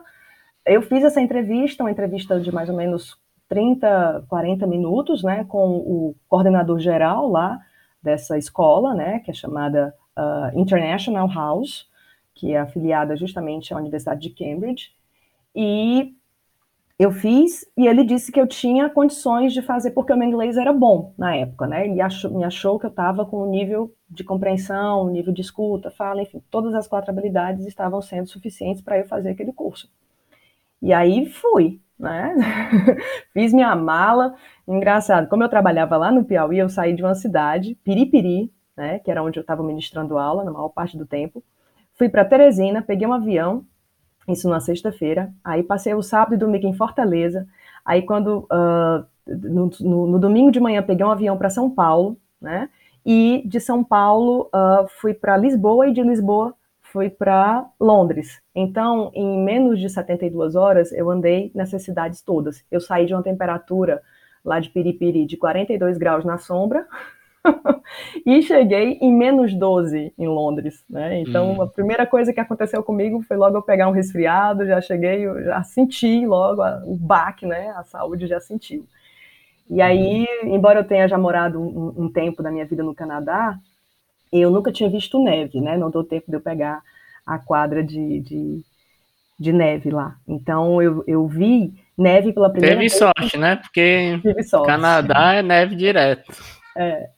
[0.65, 5.77] eu fiz essa entrevista, uma entrevista de mais ou menos 30, 40 minutos, né, com
[5.77, 7.59] o coordenador geral lá
[8.03, 11.88] dessa escola, né, que é chamada uh, International House,
[12.35, 14.92] que é afiliada justamente à Universidade de Cambridge,
[15.55, 16.14] e
[16.98, 20.57] eu fiz, e ele disse que eu tinha condições de fazer, porque o meu inglês
[20.57, 23.94] era bom na época, né, ele achou, me achou que eu estava com o nível
[24.09, 28.98] de compreensão, nível de escuta, fala, enfim, todas as quatro habilidades estavam sendo suficientes para
[28.98, 29.90] eu fazer aquele curso.
[30.81, 32.35] E aí fui, né?
[33.33, 34.35] Fiz minha mala.
[34.68, 39.11] Engraçado, como eu trabalhava lá no Piauí, eu saí de uma cidade, Piripiri, né, que
[39.11, 41.43] era onde eu estava ministrando aula na maior parte do tempo.
[41.95, 43.65] Fui para Teresina, peguei um avião,
[44.29, 45.33] isso na sexta-feira.
[45.43, 47.47] Aí passei o sábado e domingo em Fortaleza.
[47.85, 52.17] Aí quando uh, no, no, no, domingo de manhã peguei um avião para São Paulo,
[52.41, 52.69] né?
[53.05, 58.41] E de São Paulo uh, fui para Lisboa e de Lisboa fui para Londres.
[58.55, 62.65] Então, em menos de 72 horas, eu andei nessas cidades todas.
[62.71, 64.03] Eu saí de uma temperatura
[64.45, 66.87] lá de Piripiri de 42 graus na sombra
[68.25, 71.21] e cheguei em menos 12 em Londres, né?
[71.21, 71.63] Então, hum.
[71.63, 75.63] a primeira coisa que aconteceu comigo foi logo eu pegar um resfriado, já cheguei, já
[75.63, 77.73] senti logo a, o baque, né?
[77.77, 78.87] A saúde já sentiu.
[79.69, 80.55] E aí, uhum.
[80.55, 83.59] embora eu tenha já morado um, um tempo da minha vida no Canadá,
[84.33, 85.77] eu nunca tinha visto neve, né?
[85.77, 86.83] Não deu tempo de eu pegar
[87.27, 88.61] a quadra de, de,
[89.39, 90.17] de neve lá.
[90.27, 92.93] Então eu, eu vi neve pela primeira Teve vez.
[92.93, 93.57] Teve sorte, né?
[93.57, 94.21] Porque.
[94.65, 96.33] Canadá é neve direto.
[96.77, 97.09] É.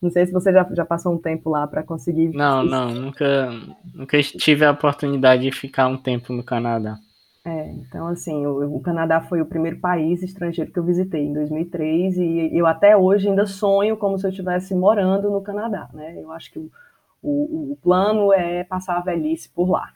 [0.00, 2.28] Não sei se você já, já passou um tempo lá para conseguir.
[2.28, 3.50] Não, não, nunca,
[3.92, 6.98] nunca tive a oportunidade de ficar um tempo no Canadá.
[7.44, 11.32] É, então, assim, o, o, Canadá foi o primeiro país estrangeiro que eu visitei em
[11.32, 16.14] 2003 e eu até hoje ainda sonho como se eu estivesse morando no Canadá, né?
[16.20, 16.70] Eu acho que o,
[17.22, 19.90] o, o plano é passar a velhice por lá.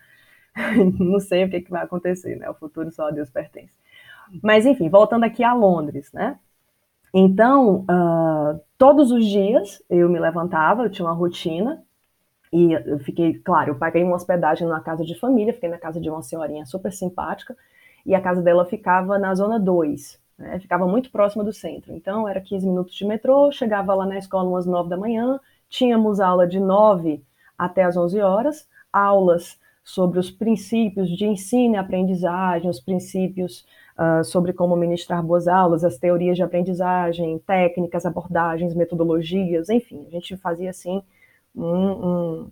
[0.99, 2.49] Não sei o que, que vai acontecer, né?
[2.49, 3.75] O futuro só a Deus pertence.
[4.43, 6.39] Mas, enfim, voltando aqui a Londres, né?
[7.13, 11.85] Então, uh, todos os dias eu me levantava, eu tinha uma rotina,
[12.53, 16.01] e eu fiquei, claro, eu paguei uma hospedagem numa casa de família, fiquei na casa
[16.01, 17.57] de uma senhorinha super simpática,
[18.05, 21.93] e a casa dela ficava na zona 2, né, ficava muito próxima do centro.
[21.95, 26.19] Então, era 15 minutos de metrô, chegava lá na escola umas 9 da manhã, tínhamos
[26.19, 27.23] aula de 9
[27.57, 33.67] até as 11 horas, aulas sobre os princípios de ensino e aprendizagem, os princípios
[33.99, 40.11] uh, sobre como ministrar boas aulas, as teorias de aprendizagem, técnicas, abordagens, metodologias, enfim, a
[40.11, 41.03] gente fazia assim
[41.55, 42.51] um, um,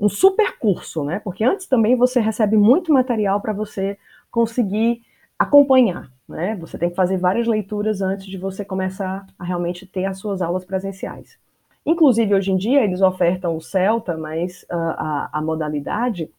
[0.00, 1.20] um super curso, né?
[1.20, 3.96] Porque antes também você recebe muito material para você
[4.30, 5.02] conseguir
[5.38, 6.56] acompanhar, né?
[6.56, 10.42] Você tem que fazer várias leituras antes de você começar a realmente ter as suas
[10.42, 11.38] aulas presenciais.
[11.84, 16.30] Inclusive, hoje em dia, eles ofertam o Celta, mas uh, a, a, modalidade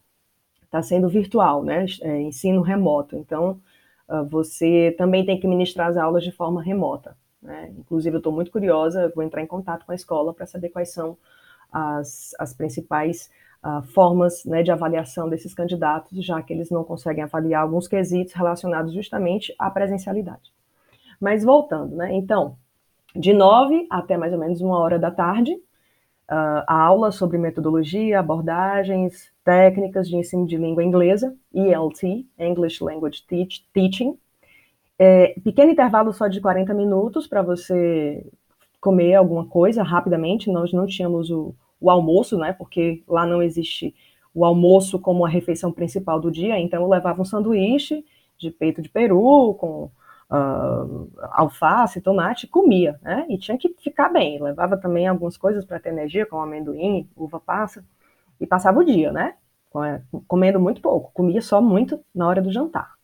[0.74, 1.86] está sendo virtual, né?
[2.02, 3.16] É, ensino remoto.
[3.16, 3.60] Então,
[4.08, 7.16] uh, você também tem que ministrar as aulas de forma remota.
[7.40, 7.72] Né?
[7.78, 10.92] Inclusive, eu estou muito curiosa, vou entrar em contato com a escola para saber quais
[10.92, 11.16] são
[11.70, 13.30] as, as principais
[13.62, 18.34] uh, formas né, de avaliação desses candidatos, já que eles não conseguem avaliar alguns quesitos
[18.34, 20.52] relacionados justamente à presencialidade.
[21.20, 22.12] Mas voltando, né?
[22.14, 22.56] Então,
[23.14, 25.56] de nove até mais ou menos uma hora da tarde,
[26.30, 33.22] uh, a aula sobre metodologia, abordagens, técnicas de ensino de língua inglesa, ELT, English Language
[33.26, 34.18] Teach, Teaching.
[34.98, 38.24] É, pequeno intervalo só de 40 minutos para você
[38.80, 40.50] comer alguma coisa rapidamente.
[40.50, 42.52] Nós não tínhamos o, o almoço, né?
[42.52, 43.94] Porque lá não existe
[44.34, 48.04] o almoço como a refeição principal do dia, então eu levava um sanduíche
[48.36, 49.88] de peito de peru com
[50.30, 53.26] uh, alface, tomate, comia, né?
[53.28, 54.42] E tinha que ficar bem.
[54.42, 57.84] Levava também algumas coisas para ter energia, como amendoim, uva passa,
[58.40, 59.34] e passava o dia, né?
[60.28, 62.94] Comendo muito pouco, comia só muito na hora do jantar.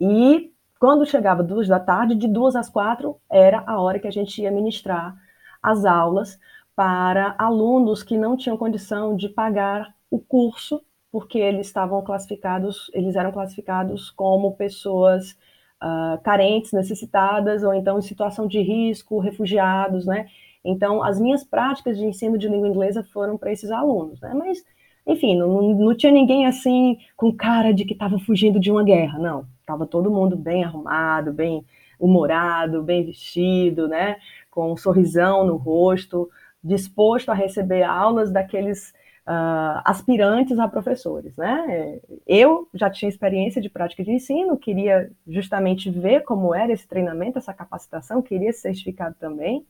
[0.00, 4.12] E quando chegava duas da tarde, de duas às quatro, era a hora que a
[4.12, 5.16] gente ia ministrar
[5.62, 6.38] as aulas
[6.74, 13.16] para alunos que não tinham condição de pagar o curso, porque eles estavam classificados, eles
[13.16, 15.36] eram classificados como pessoas
[15.82, 20.26] uh, carentes, necessitadas, ou então em situação de risco, refugiados, né?
[20.64, 24.32] Então, as minhas práticas de ensino de língua inglesa foram para esses alunos, né?
[24.34, 24.64] Mas,
[25.06, 29.18] enfim, não, não tinha ninguém assim com cara de que estava fugindo de uma guerra,
[29.18, 29.46] não.
[29.60, 31.64] Estava todo mundo bem arrumado, bem
[31.98, 34.16] humorado, bem vestido, né?
[34.50, 36.30] Com um sorrisão no rosto,
[36.62, 38.94] disposto a receber aulas daqueles
[39.26, 42.00] uh, aspirantes a professores, né?
[42.26, 47.38] Eu já tinha experiência de prática de ensino, queria justamente ver como era esse treinamento,
[47.38, 49.64] essa capacitação, queria ser certificado também,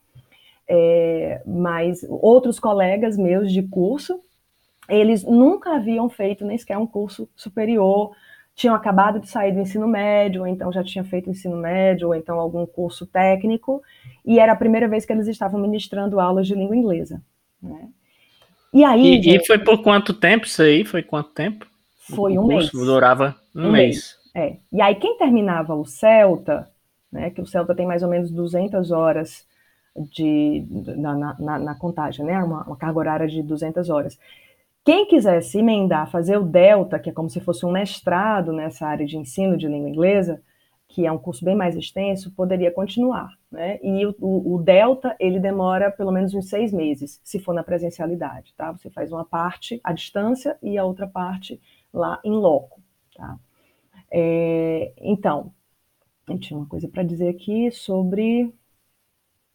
[0.68, 4.20] é, mas outros colegas meus de curso,
[4.88, 8.12] eles nunca haviam feito nem sequer um curso superior,
[8.54, 12.14] tinham acabado de sair do ensino médio, ou então já tinham feito ensino médio, ou
[12.14, 13.82] então algum curso técnico,
[14.24, 17.22] e era a primeira vez que eles estavam ministrando aulas de língua inglesa.
[17.62, 17.88] Né?
[18.72, 19.18] E aí.
[19.18, 20.85] E, gente, e, foi por quanto tempo isso aí?
[20.85, 21.66] Foi quanto tempo?
[22.14, 22.70] Foi um mês.
[22.70, 23.85] Durava um, um mês.
[23.87, 24.18] mês.
[24.35, 24.56] É.
[24.72, 26.68] E aí, quem terminava o Celta,
[27.11, 29.46] né, que o Celta tem mais ou menos 200 horas
[30.11, 30.64] de,
[30.96, 34.18] na, na, na contagem, né, uma, uma carga horária de 200 horas.
[34.85, 39.06] Quem quisesse emendar, fazer o Delta, que é como se fosse um mestrado nessa área
[39.06, 40.42] de ensino de língua inglesa,
[40.88, 43.30] que é um curso bem mais extenso, poderia continuar.
[43.52, 43.78] Né?
[43.82, 48.54] E o, o, Delta, ele demora pelo menos uns seis meses, se for na presencialidade.
[48.56, 48.72] Tá?
[48.72, 51.60] Você faz uma parte à distância e a outra parte
[51.92, 52.80] lá em loco.
[53.14, 53.38] Tá?
[54.10, 55.52] É, então,
[56.26, 58.50] eu tinha uma coisa para dizer aqui sobre.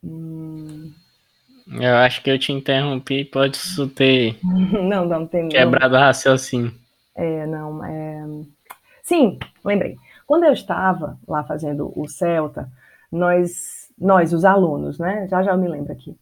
[0.03, 0.93] Hum,
[1.81, 6.71] Eu acho que eu te interrompi, pode isso ter não, não tem quebrado o raciocínio.
[7.15, 8.23] É, não, é...
[9.01, 9.97] Sim, lembrei.
[10.27, 12.69] Quando eu estava lá fazendo o Celta,
[13.11, 15.27] nós, nós os alunos, né?
[15.27, 16.17] Já já eu me lembro aqui.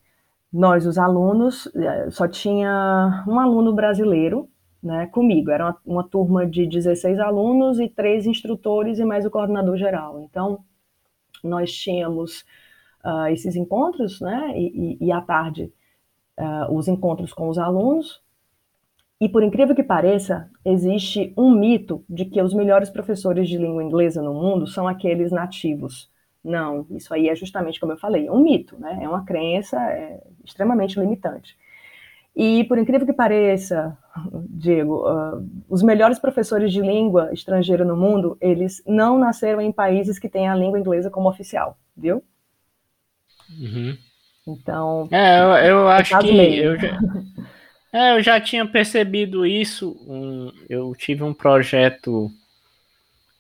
[0.51, 4.49] Nós, os alunos, eh, só tinha um aluno brasileiro
[4.81, 5.51] né, comigo.
[5.51, 10.21] Era uma, uma, turma de 16 alunos e três instrutores e mais o coordenador geral.
[10.21, 10.63] Então,
[11.43, 12.45] nós tínhamos
[13.03, 15.73] uh, esses encontros, né, e, e, e à tarde
[16.39, 18.21] uh, os encontros com os alunos.
[19.19, 23.83] E por incrível que pareça, existe um mito de que os melhores professores de língua
[23.83, 26.11] inglesa no mundo são aqueles nativos.
[26.45, 28.99] Não, isso aí é justamente como eu falei, é um mito, né?
[29.01, 31.58] É uma crença é, extremamente limitante.
[32.36, 33.97] E por incrível que pareça,
[34.47, 40.19] Diego, uh, os melhores professores de língua estrangeira no mundo, eles não nasceram em países
[40.19, 42.23] que têm a língua inglesa como oficial, viu?
[43.49, 43.97] Uhum.
[44.47, 45.08] Então.
[45.12, 46.99] É, eu, eu acho que eu já,
[47.91, 49.97] é, eu já tinha percebido isso.
[50.08, 52.29] Um, eu tive um projeto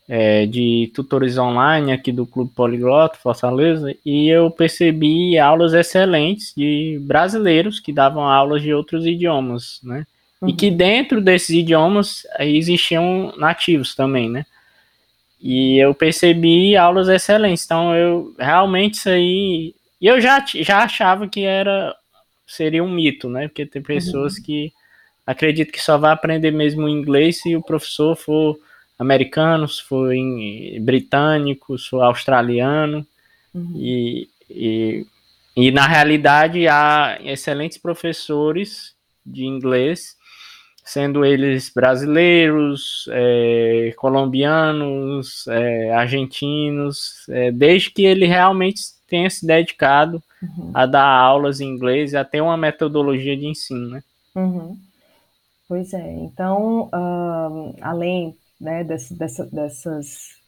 [0.07, 6.99] é, de tutores online aqui do Clube Poliglota Fortaleza e eu percebi aulas excelentes de
[7.01, 10.05] brasileiros que davam aulas de outros idiomas, né?
[10.41, 10.49] Uhum.
[10.49, 14.45] E que dentro desses idiomas existiam nativos também, né?
[15.41, 17.65] E eu percebi aulas excelentes.
[17.65, 21.95] Então eu realmente isso aí eu já, já achava que era
[22.45, 23.47] seria um mito, né?
[23.47, 24.43] Porque tem pessoas uhum.
[24.43, 24.73] que
[25.25, 28.55] acreditam que só vai aprender mesmo inglês se o professor for
[28.97, 33.05] americano, se for em, britânico, for australiano.
[33.53, 33.73] Uhum.
[33.75, 35.05] E, e,
[35.55, 38.93] e na realidade há excelentes professores
[39.25, 40.15] de inglês,
[40.83, 50.21] sendo eles brasileiros, é, colombianos, é, argentinos, é, desde que ele realmente tenha se dedicado
[50.41, 50.71] uhum.
[50.73, 54.03] a dar aulas em inglês e a ter uma metodologia de ensino, né?
[54.35, 54.77] Uhum.
[55.67, 60.41] Pois é, então, uh, além né, desse, dessa, dessas,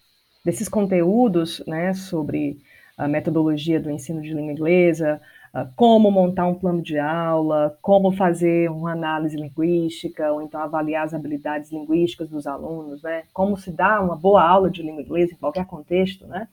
[0.44, 2.60] desses conteúdos né, sobre
[2.98, 5.22] a metodologia do ensino de língua inglesa,
[5.54, 11.06] uh, como montar um plano de aula, como fazer uma análise linguística, ou então avaliar
[11.06, 15.34] as habilidades linguísticas dos alunos, né, como se dá uma boa aula de língua inglesa
[15.34, 16.48] em qualquer contexto, né,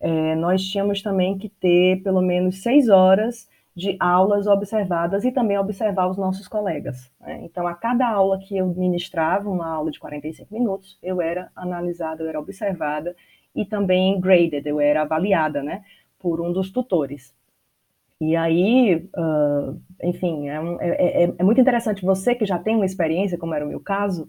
[0.00, 3.48] é, nós tínhamos também que ter pelo menos seis horas
[3.78, 7.08] de aulas observadas e também observar os nossos colegas.
[7.20, 7.42] Né?
[7.44, 12.24] Então, a cada aula que eu ministrava, uma aula de 45 minutos, eu era analisada,
[12.24, 13.14] eu era observada
[13.54, 15.84] e também graded, eu era avaliada né,
[16.18, 17.32] por um dos tutores.
[18.20, 22.74] E aí, uh, enfim, é, um, é, é, é, muito interessante você que já tem
[22.74, 24.28] uma experiência, como era o meu caso,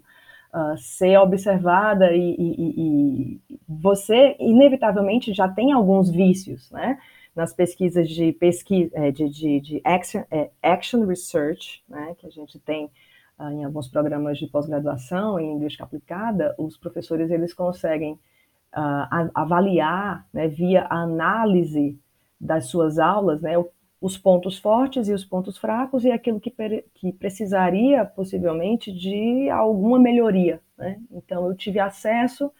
[0.54, 6.98] uh, ser observada e, e, e, você, inevitavelmente, já tem alguns vícios, né?
[7.34, 12.14] Nas pesquisas de, pesquisa, é, de, de, de action, é, action, Research, né?
[12.18, 12.90] Que a gente tem
[13.38, 20.26] uh, em alguns programas de pós-graduação em linguística aplicada, os professores, eles conseguem uh, avaliar,
[20.32, 21.98] né, via análise
[22.40, 23.54] das suas aulas, né,
[24.00, 26.50] os pontos fortes e os pontos fracos e aquilo que,
[26.94, 30.60] que precisaria possivelmente de alguma melhoria.
[30.76, 30.98] Né?
[31.10, 32.50] Então, eu tive acesso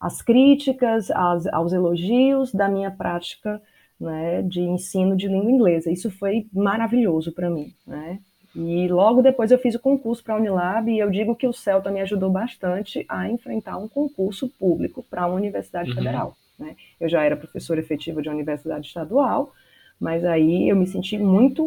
[0.00, 3.60] às críticas, às, aos elogios da minha prática
[4.00, 5.90] né, de ensino de língua inglesa.
[5.90, 7.74] Isso foi maravilhoso para mim.
[7.86, 8.20] Né?
[8.54, 11.52] E logo depois eu fiz o concurso para a Unilab e eu digo que o
[11.52, 15.96] Celta me ajudou bastante a enfrentar um concurso público para a Universidade uhum.
[15.96, 16.36] Federal.
[16.58, 16.76] Né?
[17.00, 19.52] Eu já era professora efetiva de universidade estadual,
[20.00, 21.66] mas aí eu me senti muito,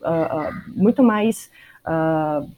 [0.00, 1.50] uh, uh, muito mais
[1.86, 2.48] uh,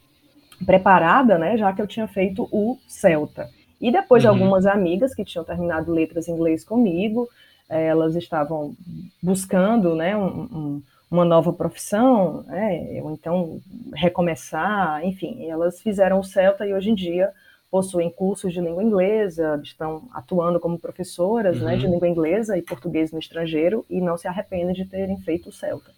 [0.64, 3.48] preparada, né, já que eu tinha feito o Celta.
[3.80, 4.34] E depois uhum.
[4.34, 7.28] de algumas amigas que tinham terminado letras em inglês comigo,
[7.70, 8.74] elas estavam
[9.22, 13.60] buscando, né, um, um, uma nova profissão, né, ou então
[13.94, 17.30] recomeçar, enfim, elas fizeram o Celta e hoje em dia
[17.70, 21.66] possuem cursos de língua inglesa, estão atuando como professoras uhum.
[21.66, 21.92] né, de uhum.
[21.92, 25.92] língua inglesa e português no estrangeiro e não se arrependem de terem feito o CELTA.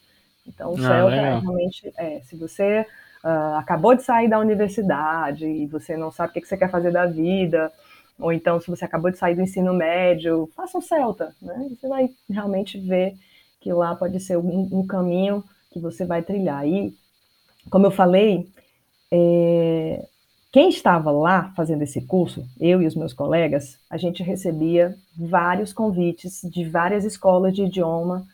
[0.47, 2.85] Então, o ah, CELTA é realmente, é, se você
[3.25, 6.71] uh, acabou de sair da universidade e você não sabe o que, que você quer
[6.71, 7.73] fazer da vida,
[8.19, 11.69] ou então se você acabou de sair do ensino médio, faça um CELTA, né?
[11.71, 13.15] Você vai realmente ver
[13.61, 16.67] que lá pode ser um, um caminho que você vai trilhar.
[16.67, 16.95] E,
[17.71, 18.49] como eu falei,
[19.11, 20.05] é,
[20.53, 25.73] quem estava lá fazendo esse curso, eu e os meus colegas, a gente recebia vários
[25.73, 28.27] convites de várias escolas de idioma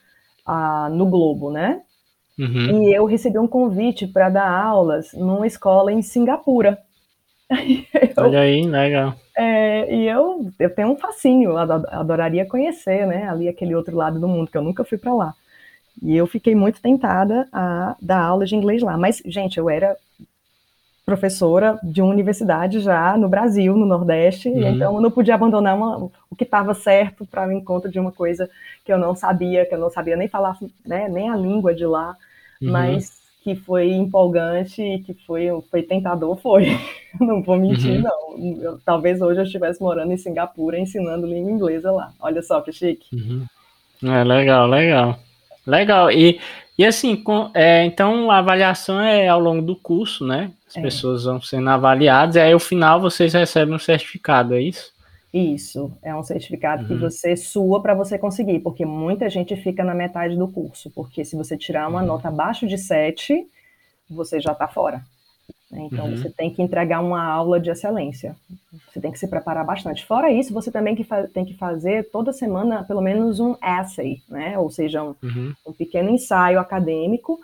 [0.44, 1.82] ah, no Globo, né?
[2.38, 2.84] Uhum.
[2.84, 6.78] E eu recebi um convite para dar aulas numa escola em Singapura.
[7.50, 9.14] eu, Olha aí, legal.
[9.36, 13.28] É, e eu, eu tenho um fascínio, adoraria conhecer, né?
[13.28, 15.34] Ali aquele outro lado do mundo, que eu nunca fui para lá.
[16.02, 18.96] E eu fiquei muito tentada a dar aula de inglês lá.
[18.96, 19.96] Mas, gente, eu era
[21.08, 24.68] professora de uma universidade já no Brasil, no Nordeste, uhum.
[24.68, 28.12] então eu não podia abandonar uma, o que estava certo para o encontro de uma
[28.12, 28.48] coisa
[28.84, 31.86] que eu não sabia, que eu não sabia nem falar, né, nem a língua de
[31.86, 32.14] lá,
[32.60, 32.70] uhum.
[32.70, 36.66] mas que foi empolgante e que foi, foi tentador, foi.
[37.20, 38.02] Não vou mentir, uhum.
[38.02, 38.62] não.
[38.62, 42.12] Eu, talvez hoje eu estivesse morando em Singapura ensinando língua inglesa lá.
[42.20, 43.08] Olha só que chique.
[43.12, 43.46] Uhum.
[44.04, 45.18] É legal, legal.
[45.66, 46.12] Legal.
[46.12, 46.38] E,
[46.76, 50.52] e assim, com, é, então a avaliação é ao longo do curso, né?
[50.68, 50.82] As é.
[50.82, 54.92] pessoas vão sendo avaliadas, e aí no final vocês recebem um certificado, é isso?
[55.32, 56.88] Isso, é um certificado uhum.
[56.88, 61.22] que você sua para você conseguir, porque muita gente fica na metade do curso, porque
[61.24, 62.06] se você tirar uma uhum.
[62.06, 63.46] nota abaixo de 7,
[64.08, 65.02] você já está fora.
[65.70, 66.16] Então uhum.
[66.16, 68.34] você tem que entregar uma aula de excelência.
[68.88, 70.04] Você tem que se preparar bastante.
[70.06, 74.58] Fora isso, você também que tem que fazer toda semana pelo menos um essay, né?
[74.58, 75.52] Ou seja, um, uhum.
[75.66, 77.38] um pequeno ensaio acadêmico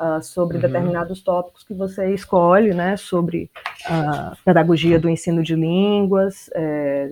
[0.00, 0.62] uh, sobre uhum.
[0.62, 3.50] determinados tópicos que você escolhe, né, sobre
[3.84, 7.10] a pedagogia do ensino de línguas, é,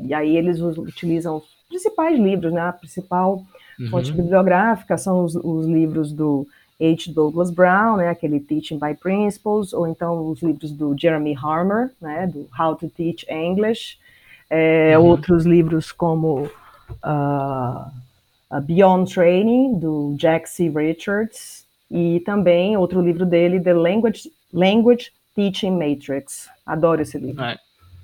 [0.00, 3.44] e aí eles utilizam os principais livros, né, a principal
[3.78, 3.90] uhum.
[3.90, 6.46] fonte bibliográfica são os, os livros do
[6.80, 7.12] H.
[7.12, 12.26] Douglas Brown, né, aquele Teaching by Principles, ou então os livros do Jeremy Harmer, né,
[12.26, 13.98] do How to Teach English,
[14.48, 15.04] é, uhum.
[15.04, 16.48] outros livros como
[17.04, 20.68] uh, Beyond Training, do Jack C.
[20.68, 26.48] Richards, e também outro livro dele, The Language, Language Teaching Matrix.
[26.64, 27.42] Adoro esse livro.
[27.42, 27.58] É.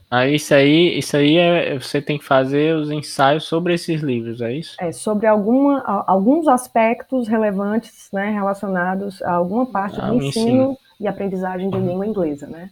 [0.09, 4.41] Ah, isso aí, isso aí é, você tem que fazer os ensaios sobre esses livros,
[4.41, 4.77] é isso?
[4.81, 10.79] É, sobre alguma, alguns aspectos relevantes, né, relacionados a alguma parte ah, do ensino, ensino,
[11.01, 12.71] e aprendizagem de língua inglesa, né?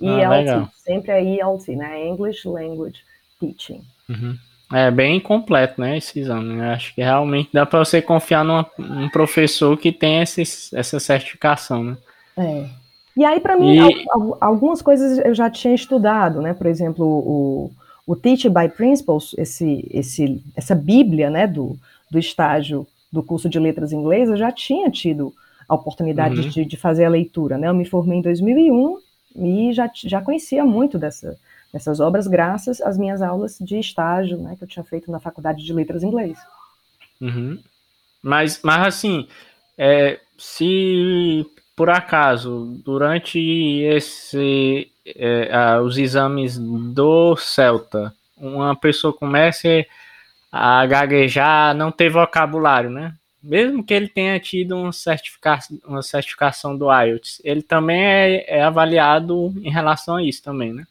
[0.00, 2.06] E ah, sempre é ELT, né?
[2.06, 3.02] English Language
[3.40, 3.82] Teaching.
[4.08, 4.36] Uhum.
[4.72, 6.58] É bem completo, né, esse exame.
[6.58, 11.84] Eu acho que realmente dá para você confiar numa, num professor que tem essa certificação,
[11.84, 11.96] né?
[12.36, 12.66] É.
[13.16, 14.04] E aí, para mim, e...
[14.40, 16.52] algumas coisas eu já tinha estudado, né?
[16.52, 17.70] Por exemplo, o,
[18.06, 21.78] o Teach by Principles, esse, esse, essa bíblia, né, do,
[22.10, 25.32] do estágio do curso de letras inglês, eu já tinha tido
[25.68, 26.48] a oportunidade uhum.
[26.48, 27.68] de, de fazer a leitura, né?
[27.68, 28.98] Eu me formei em 2001
[29.36, 31.36] e já, já conhecia muito dessa,
[31.76, 35.64] essas obras graças às minhas aulas de estágio, né, que eu tinha feito na Faculdade
[35.64, 36.38] de Letras Inglês.
[37.20, 37.58] Uhum.
[38.22, 39.28] Mas, mas assim,
[39.78, 41.46] é, se
[41.76, 49.86] por acaso durante esse é, os exames do Celta uma pessoa comece
[50.50, 53.14] a gaguejar, não ter vocabulário, né?
[53.42, 59.54] Mesmo que ele tenha tido certificação, uma certificação do IELTS, ele também é, é avaliado
[59.62, 60.86] em relação a isso também, né?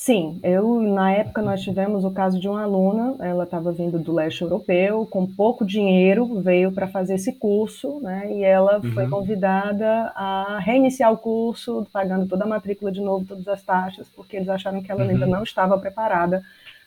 [0.00, 4.14] Sim, eu na época nós tivemos o caso de uma aluna, ela estava vindo do
[4.14, 8.32] leste europeu, com pouco dinheiro, veio para fazer esse curso, né?
[8.32, 8.92] E ela uhum.
[8.92, 14.06] foi convidada a reiniciar o curso, pagando toda a matrícula de novo, todas as taxas,
[14.14, 15.10] porque eles acharam que ela uhum.
[15.10, 16.44] ainda não estava preparada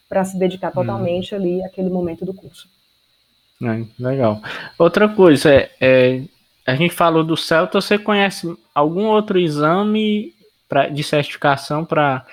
[0.07, 0.75] para se dedicar uhum.
[0.75, 1.41] totalmente uhum.
[1.41, 2.69] ali àquele momento do curso.
[3.61, 4.41] É, legal.
[4.79, 6.21] Outra coisa, é, é,
[6.65, 10.33] a gente falou do Celta, você conhece algum outro exame
[10.69, 12.25] pra, de certificação para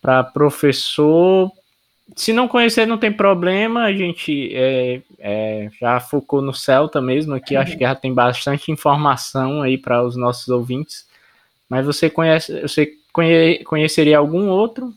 [0.00, 1.50] para professor.
[2.16, 3.84] Se não conhecer, não tem problema.
[3.84, 7.56] A gente é, é, já focou no Celta mesmo aqui.
[7.56, 11.08] Acho que já tem bastante informação aí para os nossos ouvintes.
[11.68, 14.92] Mas você conhece, você conhe, conheceria algum outro?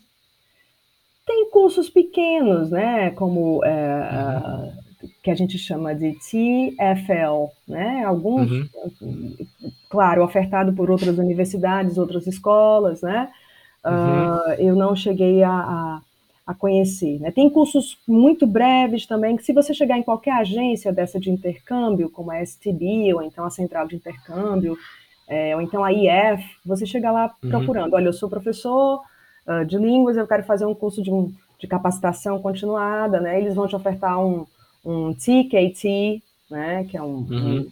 [1.26, 3.12] Tem cursos pequenos, né?
[3.12, 5.10] Como é, uhum.
[5.22, 8.04] que a gente chama de TFL, né?
[8.04, 9.38] Alguns, uhum.
[9.90, 13.30] claro, ofertado por outras universidades, outras escolas, né?
[13.86, 14.36] Uhum.
[14.36, 16.02] Uh, eu não cheguei a, a,
[16.48, 17.20] a conhecer.
[17.20, 17.32] Né?
[17.32, 22.10] Tem cursos muito breves também, que se você chegar em qualquer agência dessa de intercâmbio,
[22.10, 24.78] como a STB, ou então a Central de Intercâmbio,
[25.28, 27.50] é, ou então a IF, você chega lá uhum.
[27.50, 29.02] procurando, olha, eu sou professor
[29.48, 33.40] uh, de línguas, eu quero fazer um curso de, um, de capacitação continuada, né?
[33.40, 34.46] Eles vão te ofertar um,
[34.84, 36.22] um TKT,
[36.52, 36.84] né?
[36.86, 37.60] Que é um, uhum.
[37.60, 37.72] um,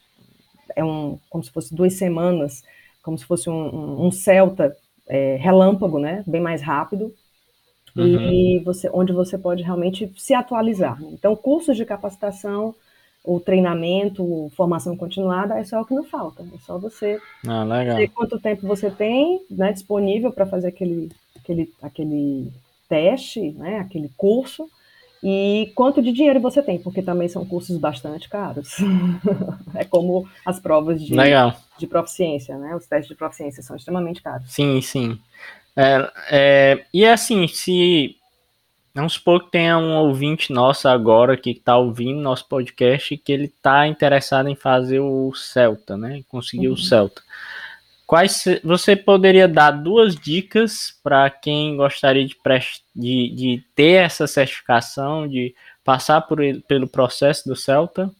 [0.76, 2.64] é um como se fosse duas semanas,
[3.04, 4.76] como se fosse um, um, um Celta
[5.12, 6.24] é, relâmpago, né?
[6.26, 7.14] Bem mais rápido.
[7.98, 8.32] Uhum.
[8.32, 10.98] E você, onde você pode realmente se atualizar.
[11.12, 12.74] Então, cursos de capacitação,
[13.22, 16.44] o treinamento, formação continuada, é só o que não falta.
[16.56, 17.98] É só você ah, legal.
[18.16, 22.50] quanto tempo você tem né, disponível para fazer aquele, aquele, aquele
[22.88, 24.70] teste, né, aquele curso,
[25.24, 28.78] e quanto de dinheiro você tem, porque também são cursos bastante caros.
[29.76, 31.56] é como as provas de, Legal.
[31.78, 32.76] de proficiência, né?
[32.76, 34.52] Os testes de proficiência são extremamente caros.
[34.52, 35.20] Sim, sim.
[35.76, 38.16] É, é, e assim, se
[38.94, 43.46] Vamos supor que tenha um ouvinte nosso agora que está ouvindo nosso podcast que ele
[43.46, 46.24] está interessado em fazer o Celta, né?
[46.28, 46.74] Conseguir uhum.
[46.74, 47.22] o Celta.
[48.12, 52.36] Quais você poderia dar duas dicas para quem gostaria de,
[52.94, 58.12] de, de, ter essa certificação, de passar por, pelo processo do Celta?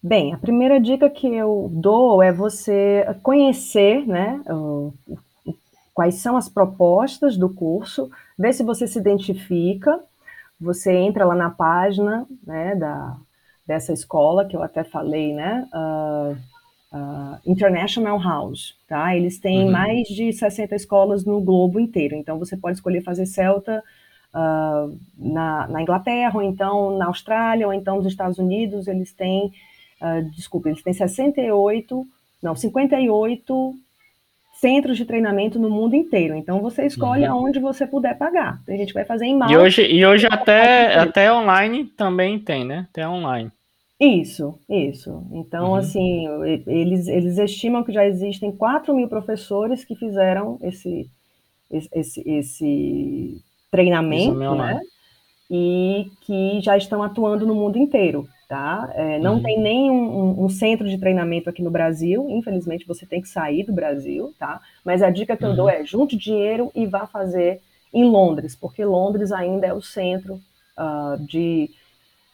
[0.00, 4.40] Bem, a primeira dica que eu dou é você conhecer, né,
[5.92, 8.08] quais são as propostas do curso,
[8.38, 9.98] ver se você se identifica.
[10.60, 13.16] Você entra lá na página, né, da,
[13.66, 16.57] dessa escola que eu até falei, né, uh,
[16.92, 19.16] uh, International House, tá?
[19.16, 19.70] Eles têm uhum.
[19.70, 23.82] mais de 60 escolas no globo inteiro, então você pode escolher fazer Celta
[24.34, 29.52] uh, na, na, Inglaterra, ou então na Austrália, ou então nos Estados Unidos, eles têm,
[30.00, 32.06] uh, desculpa, eles têm 68,
[32.42, 33.74] não, 58
[34.54, 36.34] centros de treinamento no mundo inteiro.
[36.34, 37.32] Então você escolhe uhum.
[37.32, 38.60] aonde você puder pagar.
[38.66, 39.54] Tem gente vai fazer em Malta.
[39.54, 42.86] E hoje, e hoje até, até online também tem, né?
[42.90, 43.52] Até online.
[44.00, 45.26] Isso, isso.
[45.32, 45.74] Então, uhum.
[45.74, 46.26] assim,
[46.66, 51.10] eles, eles estimam que já existem 4 mil professores que fizeram esse,
[51.92, 54.80] esse, esse treinamento, né?
[55.50, 58.88] E que já estão atuando no mundo inteiro, tá?
[58.94, 59.42] É, não uhum.
[59.42, 63.64] tem nem um, um, centro de treinamento aqui no Brasil, infelizmente você tem que sair
[63.64, 64.60] do Brasil, tá?
[64.84, 65.72] Mas a dica que eu dou uhum.
[65.72, 67.60] é junte dinheiro e vá fazer
[67.92, 70.34] em Londres, porque Londres ainda é o centro
[70.78, 71.70] uh, de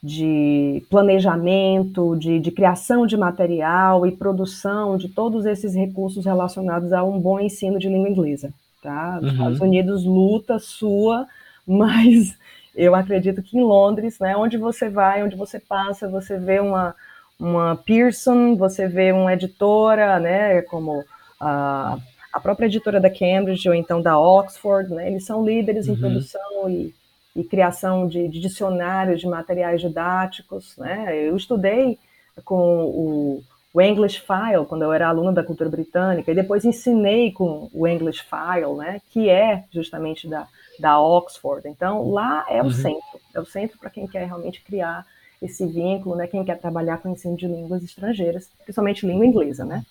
[0.04, 7.02] de planejamento, de, de, criação de material e produção de todos esses recursos relacionados a
[7.02, 8.52] um bom ensino de língua inglesa.
[8.82, 9.16] Tá?
[9.16, 9.32] Os uhum.
[9.32, 11.26] Estados Unidos luta sua,
[11.66, 12.36] mas
[12.76, 16.94] eu acredito que em Londres, né, onde você vai, onde você passa, você vê uma,
[17.40, 21.02] uma Pearson, você vê uma editora, né, como
[21.40, 21.96] a,
[22.30, 25.94] a própria editora da Cambridge ou então da Oxford, né, eles são líderes uhum.
[25.94, 26.94] em produção e
[27.34, 30.76] e criação de, de dicionários de materiais didáticos.
[30.76, 31.26] Né?
[31.26, 31.98] Eu estudei
[32.44, 33.42] com o,
[33.74, 37.86] o English File, quando eu era aluna da cultura britânica, e depois ensinei com o
[37.88, 40.46] English File, né, que é justamente da,
[40.78, 41.68] da Oxford.
[41.68, 42.70] Então, lá é o uhum.
[42.70, 45.04] centro, é o centro para quem quer realmente criar
[45.42, 49.64] esse vínculo, né, quem quer trabalhar com o ensino de línguas estrangeiras, principalmente língua inglesa,
[49.64, 49.84] né?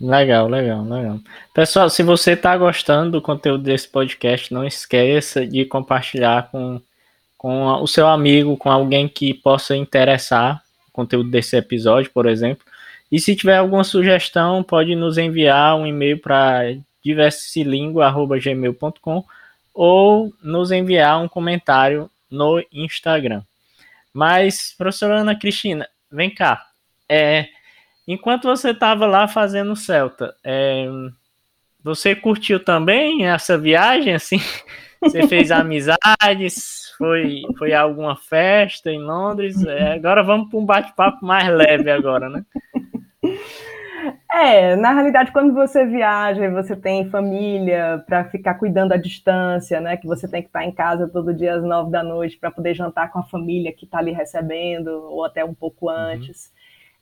[0.00, 1.20] Legal, legal, legal.
[1.52, 6.80] Pessoal, se você está gostando do conteúdo desse podcast, não esqueça de compartilhar com,
[7.38, 12.64] com o seu amigo, com alguém que possa interessar o conteúdo desse episódio, por exemplo.
[13.10, 16.74] E se tiver alguma sugestão, pode nos enviar um e-mail para
[17.04, 19.24] diversilingua.gmail.com
[19.72, 23.42] ou nos enviar um comentário no Instagram.
[24.12, 26.66] Mas, professora Ana Cristina, vem cá.
[27.08, 27.48] É,
[28.06, 30.86] Enquanto você estava lá fazendo Celta, é,
[31.82, 34.38] você curtiu também essa viagem, assim?
[35.04, 36.94] Você fez amizades?
[36.96, 39.62] Foi, foi alguma festa em Londres?
[39.66, 42.42] É, agora vamos para um bate-papo mais leve agora, né?
[44.34, 49.80] É, na realidade, quando você viaja e você tem família para ficar cuidando à distância,
[49.80, 49.96] né?
[49.96, 52.74] Que você tem que estar em casa todo dia às nove da noite para poder
[52.74, 55.96] jantar com a família que está ali recebendo, ou até um pouco uhum.
[55.96, 56.52] antes.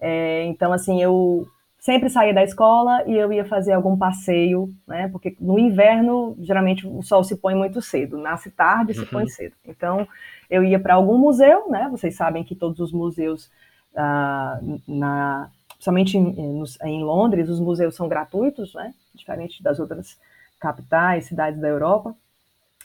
[0.02, 0.08] Uhum.
[0.08, 1.46] É, então, assim, eu
[1.78, 5.08] sempre saía da escola e eu ia fazer algum passeio, né?
[5.08, 9.04] Porque no inverno, geralmente, o sol se põe muito cedo, nasce tarde e uhum.
[9.04, 9.54] se põe cedo.
[9.64, 10.06] Então,
[10.50, 11.88] eu ia para algum museu, né?
[11.90, 13.50] Vocês sabem que todos os museus,
[13.96, 18.94] ah, na, principalmente em, em, Londres, os museus são gratuitos, né?
[19.14, 20.16] Diferente das outras
[20.60, 22.14] capitais, cidades da Europa.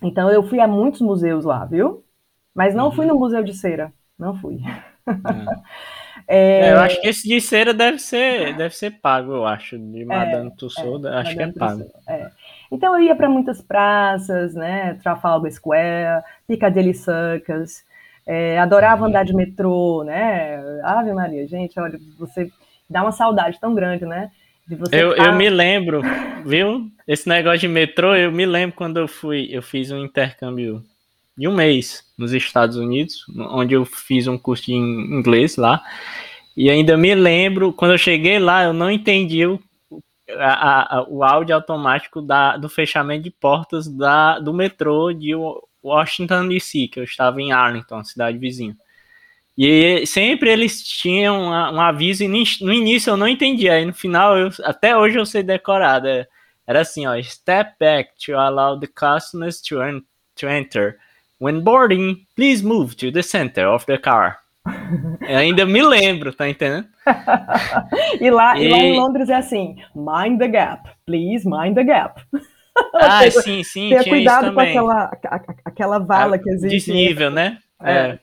[0.02, 2.04] Então, eu fui a muitos museus lá, viu?
[2.54, 2.92] Mas não uhum.
[2.92, 4.56] fui no Museu de Cera, não fui.
[4.56, 4.66] Uhum.
[6.28, 6.60] É...
[6.60, 10.04] É, eu acho que esse de cera deve ser, deve ser pago, eu acho, de
[10.04, 11.92] Madame é, Tussauds, é, acho Madame que é pago.
[12.08, 12.30] É.
[12.72, 17.84] Então eu ia para muitas praças, né, Trafalgar Square, Piccadilly Circus,
[18.26, 19.08] é, adorava uhum.
[19.08, 22.52] andar de metrô, né, Ave Maria, gente, olha, você
[22.90, 24.30] dá uma saudade tão grande, né,
[24.92, 25.26] eu, tá...
[25.28, 26.02] eu me lembro,
[26.46, 26.92] viu?
[27.08, 30.84] Esse negócio de metrô, eu me lembro quando eu fui, eu fiz um intercâmbio
[31.38, 35.84] de um mês nos Estados Unidos, onde eu fiz um curso de inglês lá.
[36.56, 39.62] E ainda me lembro, quando eu cheguei lá, eu não entendi o,
[40.32, 45.34] a, a, o áudio automático da, do fechamento de portas da, do metrô de
[45.84, 48.76] Washington DC, que eu estava em Arlington, cidade vizinha.
[49.56, 54.38] E sempre eles tinham um aviso, e no início eu não entendia, aí no final,
[54.38, 56.08] eu, até hoje eu sei decorado.
[56.08, 56.28] É,
[56.66, 59.78] era assim, ó, step back to allow the customers to,
[60.36, 60.98] to enter.
[61.40, 64.40] When boarding, please move to the center of the car.
[65.22, 66.88] Eu ainda me lembro, tá entendendo?
[68.20, 68.66] e, lá, e...
[68.66, 68.70] e...
[68.70, 72.22] lá em Londres é assim: mind the gap, please mind the gap.
[72.94, 75.12] Ah, seja, sim, sim, tinha cuidado com aquela,
[75.64, 76.92] aquela vala a, que existe.
[76.92, 77.60] Desnível, né?
[77.82, 78.20] É.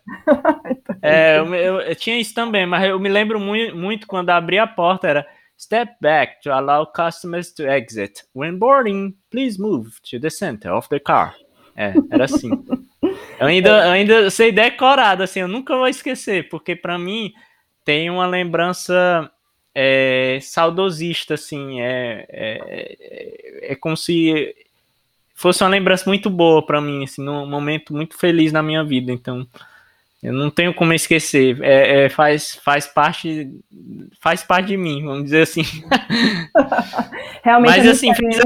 [1.00, 4.58] é eu, eu, eu, tinha isso também, mas eu me lembro muito, muito quando abri
[4.58, 8.24] a porta, era Step back to allow customers to exit.
[8.34, 11.36] When boarding, please move to the center of the car.
[11.76, 12.50] É, era assim.
[13.38, 17.32] Eu ainda, eu ainda sei decorado, assim, eu nunca vou esquecer, porque para mim
[17.84, 19.30] tem uma lembrança
[19.74, 24.54] é, saudosista, assim, é, é, é, é como se
[25.34, 29.12] fosse uma lembrança muito boa para mim, assim, num momento muito feliz na minha vida.
[29.12, 29.46] Então,
[30.22, 31.62] eu não tenho como esquecer.
[31.62, 33.50] É, é, faz, faz parte
[34.20, 35.62] faz parte de mim, vamos dizer assim.
[37.44, 37.76] Realmente.
[37.76, 38.36] Mas assim, fez,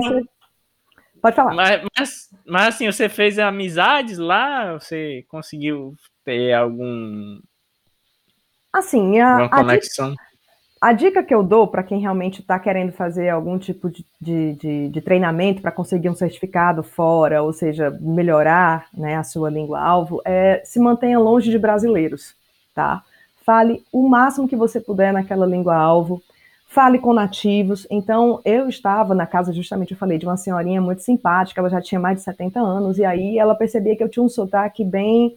[1.20, 1.54] pode falar.
[1.54, 4.74] Mas, mas, mas, assim, você fez amizades lá?
[4.74, 5.94] Você conseguiu
[6.24, 7.38] ter algum
[8.72, 10.12] assim a, conexão?
[10.12, 10.28] A
[10.80, 14.52] a dica que eu dou para quem realmente está querendo fazer algum tipo de, de,
[14.54, 20.22] de, de treinamento para conseguir um certificado fora, ou seja, melhorar né, a sua língua-alvo,
[20.24, 22.36] é se mantenha longe de brasileiros,
[22.74, 23.02] tá?
[23.44, 26.22] Fale o máximo que você puder naquela língua-alvo,
[26.68, 27.86] fale com nativos.
[27.90, 31.80] Então, eu estava na casa, justamente eu falei, de uma senhorinha muito simpática, ela já
[31.80, 35.36] tinha mais de 70 anos, e aí ela percebia que eu tinha um sotaque bem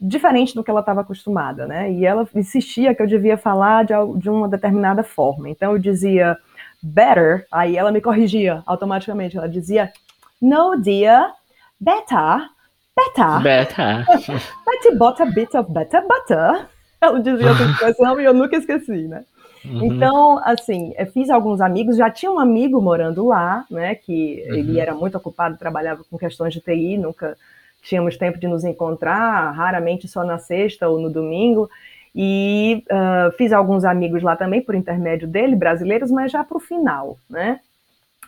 [0.00, 1.92] diferente do que ela estava acostumada, né?
[1.92, 5.50] E ela insistia que eu devia falar de, de uma determinada forma.
[5.50, 6.38] Então eu dizia
[6.82, 9.36] better, aí ela me corrigia automaticamente.
[9.36, 9.92] Ela dizia
[10.40, 11.34] no dear,
[11.78, 12.48] better,
[12.96, 13.42] better.
[13.42, 14.06] Better.
[14.06, 16.66] Betty bought a bit of better butter.
[16.98, 19.24] Ela dizia essa expressão e eu nunca esqueci, né?
[19.64, 19.84] Uhum.
[19.84, 24.54] Então, assim, eu fiz alguns amigos, já tinha um amigo morando lá, né, que uhum.
[24.54, 27.36] ele era muito ocupado, trabalhava com questões de TI, nunca
[27.82, 31.68] tínhamos tempo de nos encontrar, raramente só na sexta ou no domingo,
[32.14, 36.60] e uh, fiz alguns amigos lá também por intermédio dele, brasileiros, mas já para o
[36.60, 37.60] final, né?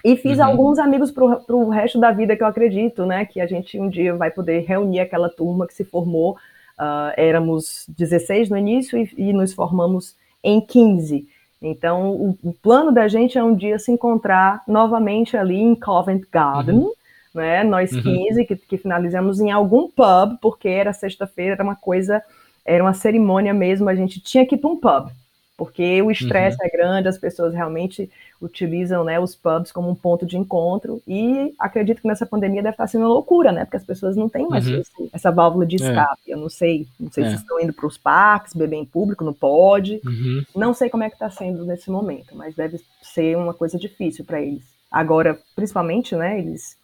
[0.05, 0.45] E fiz uhum.
[0.45, 3.25] alguns amigos para o resto da vida que eu acredito, né?
[3.25, 6.37] Que a gente um dia vai poder reunir aquela turma que se formou.
[6.79, 11.27] Uh, éramos 16 no início e, e, nos formamos em 15.
[11.61, 16.23] Então, o, o, plano da gente é um dia se encontrar novamente ali em Covent
[16.31, 16.93] Garden, uhum
[17.35, 17.65] né?
[17.65, 18.47] Nós 15 uhum.
[18.47, 22.23] que, que finalizamos em algum pub, porque era sexta-feira, era uma coisa,
[22.65, 25.11] era uma cerimônia mesmo, a gente tinha que ir para um pub,
[25.57, 26.67] porque o estresse uhum.
[26.67, 28.11] é grande, as pessoas realmente
[28.43, 32.75] utilizam né, os pubs como um ponto de encontro, e acredito que nessa pandemia deve
[32.75, 33.65] estar sendo uma loucura, né?
[33.65, 34.81] Porque as pessoas não têm mais uhum.
[34.81, 35.89] esse, essa válvula de é.
[35.89, 36.23] escape.
[36.29, 36.35] É.
[36.35, 37.31] Eu não sei, não sei é.
[37.31, 40.01] se estão indo para os parques, beber em público, não pode.
[40.05, 40.43] Uhum.
[40.57, 44.25] Não sei como é que está sendo nesse momento, mas deve ser uma coisa difícil
[44.25, 44.65] para eles.
[44.91, 46.39] Agora, principalmente, né?
[46.39, 46.77] Eles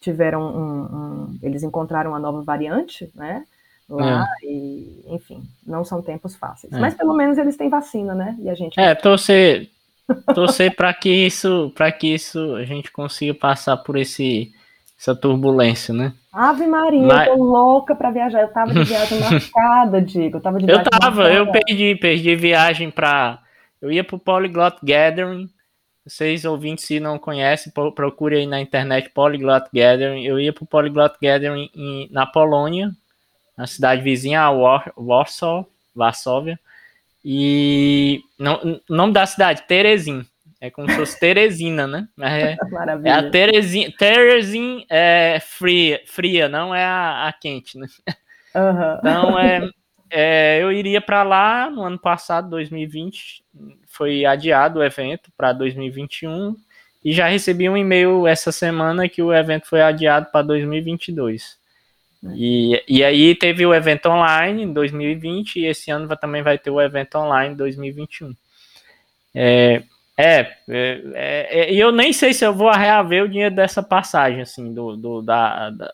[0.00, 3.44] tiveram um, um, eles encontraram uma nova variante, né?
[3.88, 4.46] Lá é.
[4.46, 6.72] e, enfim, não são tempos fáceis.
[6.72, 6.78] É.
[6.78, 8.36] Mas pelo menos eles têm vacina, né?
[8.40, 9.68] E a gente É, torcer
[10.34, 14.52] torcer para que isso, para que isso a gente consiga passar por esse
[14.98, 16.12] essa turbulência, né?
[16.32, 17.28] Ave Maria, Mas...
[17.28, 18.42] eu tô louca para viajar.
[18.42, 20.38] Eu tava de viagem marcada, Diego.
[20.38, 21.32] Eu tava de Eu tava, marcada.
[21.34, 23.40] eu perdi, perdi viagem para
[23.82, 25.48] eu ia pro Polyglot Gathering
[26.04, 30.22] vocês ouvintes, se não conhecem, procure aí na internet Polyglot Gathering.
[30.22, 32.90] Eu ia para o Polyglot Gathering em, na Polônia,
[33.56, 36.60] na cidade vizinha a Warsaw, Varsóvia.
[37.24, 40.26] E não, o nome da cidade, Terezin.
[40.60, 42.08] É como se fosse Teresina, né?
[42.20, 42.56] É,
[43.04, 43.92] é a Terezinha.
[43.96, 47.86] Teresin é fria, fria, não é a, a quente, né?
[48.54, 48.98] Uhum.
[48.98, 49.68] Então, é,
[50.10, 53.44] é, eu iria para lá no ano passado, 2020,
[53.86, 56.56] foi adiado o evento para 2021
[57.04, 61.58] e já recebi um e-mail essa semana que o evento foi adiado para 2022.
[62.32, 66.70] E, e aí teve o evento online em 2020 e esse ano também vai ter
[66.70, 68.34] o evento online em 2021.
[69.34, 69.82] É,
[70.16, 74.72] é, é, é, eu nem sei se eu vou reaver o dinheiro dessa passagem, assim,
[74.72, 75.92] do, do da, da,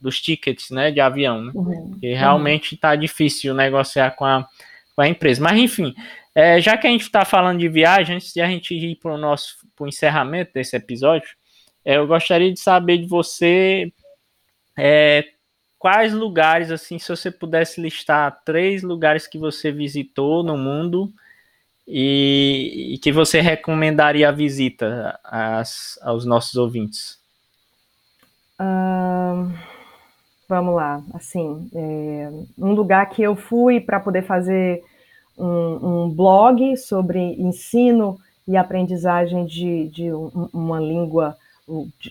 [0.00, 1.52] dos tickets, né, de avião, né?
[1.54, 1.90] Uhum.
[1.90, 4.46] Porque realmente está difícil negociar com a,
[4.94, 5.42] com a empresa.
[5.42, 5.94] Mas, enfim,
[6.34, 9.14] é, já que a gente está falando de viagem, antes de a gente ir para
[9.14, 11.28] o nosso pro encerramento desse episódio,
[11.84, 13.92] é, eu gostaria de saber de você
[14.76, 15.24] é,
[15.84, 21.12] quais lugares, assim, se você pudesse listar três lugares que você visitou no mundo
[21.86, 27.18] e, e que você recomendaria a visita às, aos nossos ouvintes.
[30.48, 34.82] vamos lá, assim, é, um lugar que eu fui para poder fazer
[35.36, 38.18] um, um blog sobre ensino
[38.48, 40.10] e aprendizagem de, de
[40.50, 41.36] uma língua,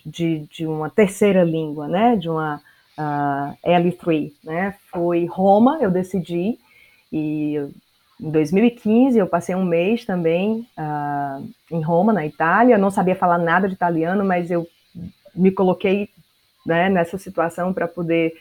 [0.05, 2.61] de, de uma terceira língua, né, de uma
[2.97, 6.57] uh, L3, né, foi Roma, eu decidi,
[7.11, 7.55] e
[8.19, 13.15] em 2015 eu passei um mês também uh, em Roma, na Itália, eu não sabia
[13.15, 14.67] falar nada de italiano, mas eu
[15.35, 16.09] me coloquei
[16.65, 18.33] né, nessa situação para poder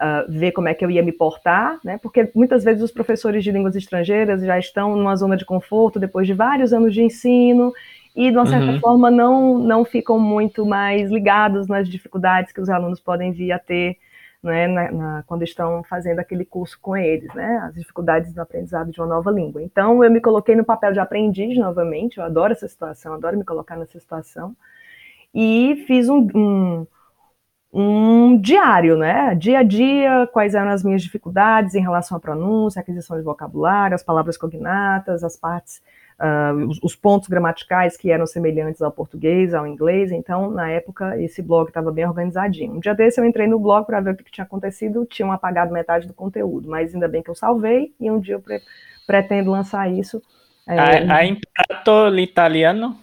[0.00, 3.42] uh, ver como é que eu ia me portar, né, porque muitas vezes os professores
[3.42, 7.72] de línguas estrangeiras já estão numa zona de conforto depois de vários anos de ensino
[8.14, 8.80] e, de uma certa uhum.
[8.80, 13.58] forma, não, não ficam muito mais ligados nas dificuldades que os alunos podem vir a
[13.58, 13.98] ter
[14.42, 18.90] né, na, na, quando estão fazendo aquele curso com eles, né, as dificuldades no aprendizado
[18.90, 19.62] de uma nova língua.
[19.62, 23.44] Então, eu me coloquei no papel de aprendiz novamente, eu adoro essa situação, adoro me
[23.44, 24.56] colocar nessa situação,
[25.34, 26.86] e fiz um, um,
[27.72, 32.80] um diário, né, dia a dia, quais eram as minhas dificuldades em relação à pronúncia,
[32.80, 35.82] aquisição de vocabulário, as palavras cognatas, as partes
[36.20, 40.12] uh, os, os, pontos gramaticais que eram semelhantes ao português, ao inglês.
[40.12, 42.74] Então, na época, esse blog estava bem organizadinho.
[42.74, 45.32] Um dia desse eu entrei no blog para ver o que, que tinha acontecido, tinham
[45.32, 48.60] apagado metade do conteúdo, mas ainda bem que eu salvei e um dia eu pre
[49.06, 50.22] pretendo lançar isso
[50.66, 52.96] é, a imparato l'italiano?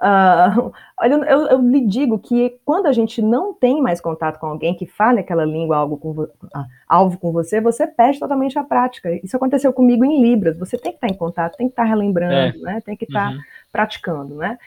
[0.00, 4.46] uh, olha, eu, eu, lhe digo que quando a gente não tem mais contato com
[4.46, 8.64] alguém que fale aquela língua algo com, ah, alvo com você, você perde totalmente a
[8.64, 9.10] prática.
[9.24, 10.58] Isso aconteceu comigo em Libras.
[10.58, 12.34] Você tem que estar em contato, tem que estar relembrando,
[12.68, 12.72] é.
[12.72, 12.82] né?
[12.84, 13.40] tem que estar uhum.
[13.70, 14.34] praticando.
[14.34, 14.58] Né?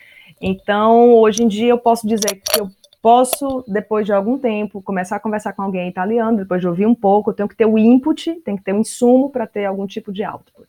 [0.41, 2.69] Então, hoje em dia, eu posso dizer que eu
[3.01, 6.95] posso, depois de algum tempo, começar a conversar com alguém italiano, depois de ouvir um
[6.95, 9.85] pouco, eu tenho que ter o input, tem que ter o insumo para ter algum
[9.85, 10.67] tipo de output.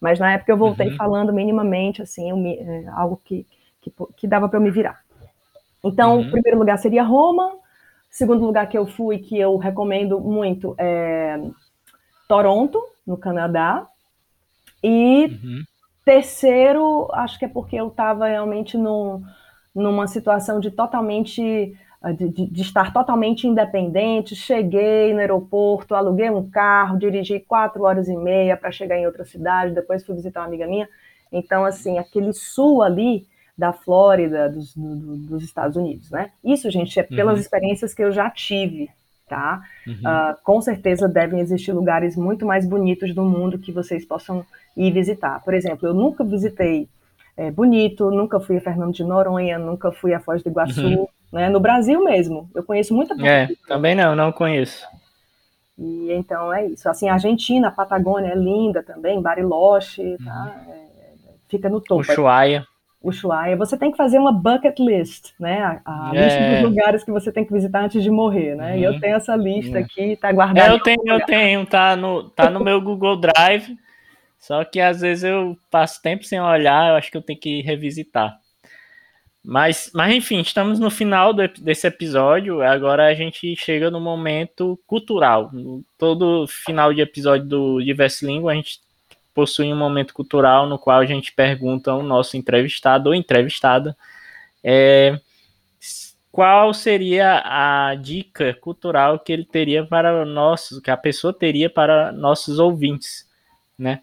[0.00, 0.96] Mas na época eu voltei uhum.
[0.96, 3.46] falando minimamente, assim, é, algo que,
[3.80, 5.00] que, que dava para eu me virar.
[5.84, 6.30] Então, uhum.
[6.30, 7.52] primeiro lugar seria Roma.
[8.10, 11.40] Segundo lugar que eu fui, que eu recomendo muito, é
[12.28, 13.86] Toronto, no Canadá.
[14.82, 15.62] E uhum.
[16.04, 19.22] terceiro, acho que é porque eu estava realmente num,
[19.74, 21.76] numa situação de totalmente
[22.16, 24.36] de, de, de, estar totalmente independente.
[24.36, 29.24] Cheguei no aeroporto, aluguei um carro, dirigi quatro horas e meia para chegar em outra
[29.24, 29.74] cidade.
[29.74, 30.88] Depois fui visitar uma amiga minha.
[31.32, 33.26] Então, assim, aquele sul ali
[33.56, 36.30] da Flórida, dos, do, dos Estados Unidos, né?
[36.44, 37.40] Isso, gente, é pelas uhum.
[37.40, 38.88] experiências que eu já tive,
[39.28, 39.60] tá?
[39.84, 39.94] Uhum.
[39.94, 44.46] Uh, com certeza devem existir lugares muito mais bonitos do mundo que vocês possam
[44.76, 45.42] ir visitar.
[45.42, 46.88] Por exemplo, eu nunca visitei
[47.36, 50.86] é, Bonito, nunca fui a Fernando de Noronha, nunca fui a Foz do Iguaçu.
[50.86, 51.48] Uhum né?
[51.48, 54.86] No Brasil mesmo, eu conheço muita É, também não, não conheço.
[55.78, 56.88] E então é isso.
[56.88, 60.62] Assim, a Argentina, a Patagônia é linda também, Bariloche, tá?
[60.66, 60.72] Uhum.
[60.72, 60.78] É,
[61.48, 62.00] fica no topo.
[62.00, 62.66] Ushuaia.
[63.00, 63.56] Ushuaia.
[63.56, 65.80] Você tem que fazer uma bucket list, né?
[65.84, 66.24] A, a é.
[66.24, 68.72] lista dos lugares que você tem que visitar antes de morrer, né?
[68.72, 68.78] Uhum.
[68.78, 69.00] E eu uhum.
[69.00, 70.72] tenho essa lista aqui, tá guardada.
[70.72, 73.76] É, eu tenho, eu tenho, tá no, tá no meu Google Drive.
[74.38, 77.60] Só que às vezes eu passo tempo sem olhar, eu acho que eu tenho que
[77.60, 78.36] revisitar.
[79.44, 82.60] Mas, mas enfim, estamos no final do, desse episódio.
[82.60, 85.50] Agora a gente chega no momento cultural.
[85.96, 88.80] Todo final de episódio do Diverso Língua, a gente
[89.32, 93.96] possui um momento cultural no qual a gente pergunta ao nosso entrevistado ou entrevistada
[94.62, 95.18] é,
[96.30, 102.12] qual seria a dica cultural que ele teria para nossos, que a pessoa teria para
[102.12, 103.26] nossos ouvintes,
[103.78, 104.02] né?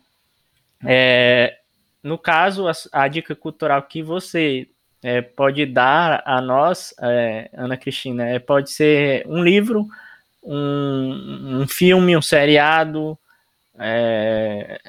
[0.84, 1.60] É,
[2.04, 4.68] no caso, a, a dica cultural que você
[5.06, 9.88] é, pode dar a nós, é, Ana Cristina, é, pode ser um livro,
[10.44, 13.16] um, um filme, um seriado,
[13.78, 14.80] é,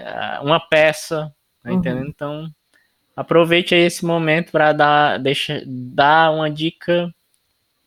[0.40, 1.30] uma peça,
[1.62, 1.76] tá uhum.
[1.76, 2.08] entendendo?
[2.08, 2.48] Então,
[3.14, 7.12] aproveite esse momento para dar, deixa, dar uma dica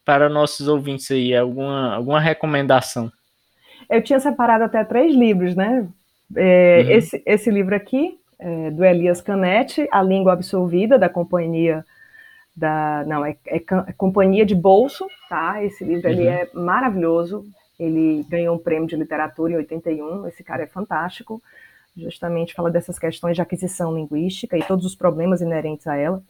[0.06, 3.12] para nossos ouvintes aí, alguma, alguma recomendação.
[3.90, 5.88] Eu tinha separado até três livros, né?
[6.36, 6.92] É, uhum.
[6.92, 11.84] esse, esse livro aqui, é, do Elias Canetti, A Língua Absolvida, da Companhia
[12.60, 15.64] da não é, é, é, Companhia de Bolso, tá?
[15.64, 16.14] Esse livro uhum.
[16.14, 17.45] ele é maravilhoso.
[17.80, 20.28] Ele ganhou um prêmio de literatura em 81.
[20.28, 21.41] Esse cara é fantástico.
[21.95, 26.22] Justamente fala dessas questões de aquisição linguística e todos os problemas inerentes a ela.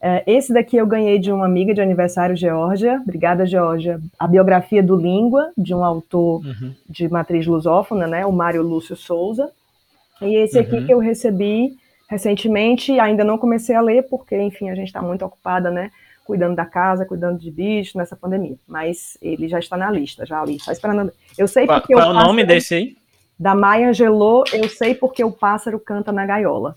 [0.00, 3.00] É, esse daqui eu ganhei de uma amiga de aniversário, Georgia.
[3.02, 4.00] Obrigada, Georgia.
[4.18, 6.74] A biografia do Língua, de um autor uhum.
[6.88, 8.24] de matriz lusófona, né?
[8.24, 9.50] O Mário Lúcio Souza.
[10.20, 10.86] E esse aqui uhum.
[10.86, 11.76] que eu recebi
[12.08, 15.90] recentemente, ainda não comecei a ler, porque, enfim, a gente está muito ocupada, né?
[16.24, 18.56] Cuidando da casa, cuidando de bicho nessa pandemia.
[18.66, 21.12] Mas ele já está na lista, já ali, só esperando.
[21.36, 22.96] Eu sei porque qual, qual é o nome desse aí?
[23.38, 26.74] Da Maya Angelou, eu sei porque o pássaro canta na gaiola.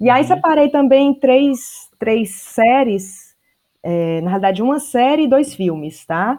[0.00, 0.28] E aí uhum.
[0.28, 3.34] separei também três, três séries,
[3.82, 6.38] é, na realidade, uma série e dois filmes, tá?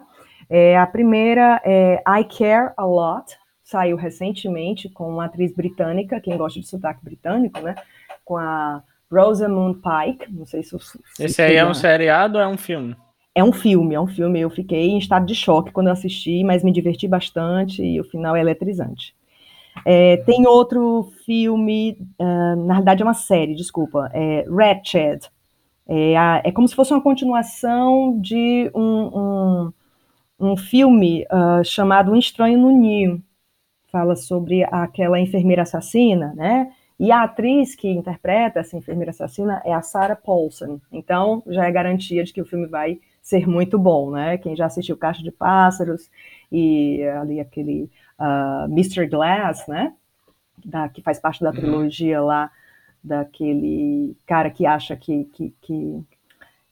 [0.50, 6.36] É, a primeira é I Care a Lot, saiu recentemente com uma atriz britânica, quem
[6.36, 7.74] gosta de sotaque britânico, né?
[8.28, 10.30] Com a Rosamund Pike.
[10.30, 12.94] Não sei se, se Esse aí é um seriado ou é um filme?
[13.34, 14.38] É um filme, é um filme.
[14.38, 18.04] Eu fiquei em estado de choque quando eu assisti, mas me diverti bastante e o
[18.04, 19.16] final é eletrizante.
[19.86, 25.30] É, tem outro filme, uh, na verdade é uma série, desculpa, é Ratched.
[25.86, 29.72] É, a, é como se fosse uma continuação de um, um,
[30.40, 33.22] um filme uh, chamado Um Estranho no Ninho.
[33.90, 36.70] Fala sobre aquela enfermeira assassina, né?
[36.98, 40.80] E a atriz que interpreta essa enfermeira assassina é a Sarah Paulson.
[40.90, 44.38] Então, já é garantia de que o filme vai ser muito bom, né?
[44.38, 46.10] Quem já assistiu Caixa de Pássaros
[46.50, 47.88] e ali aquele uh,
[48.18, 49.06] ah, Mr.
[49.06, 49.92] Glass, né?
[50.64, 51.56] Da, que faz parte da uhum.
[51.56, 52.50] trilogia lá
[53.02, 56.04] daquele cara que acha que, que, que,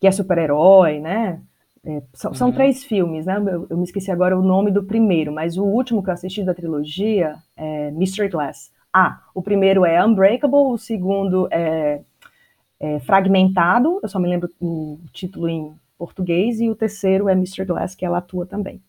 [0.00, 1.40] que é super-herói, né?
[1.84, 2.34] É, são, uhum.
[2.34, 3.36] são, três filmes, né?
[3.36, 6.42] Eu, eu, me esqueci agora o nome do primeiro, mas o último que eu assisti
[6.42, 8.28] da trilogia é Mr.
[8.28, 8.72] Glass.
[8.98, 12.00] Ah, o primeiro é Unbreakable, o segundo é,
[12.80, 17.66] é Fragmentado, eu só me lembro o título em português, e o terceiro é Mr.
[17.66, 18.80] Glass, que ela atua também.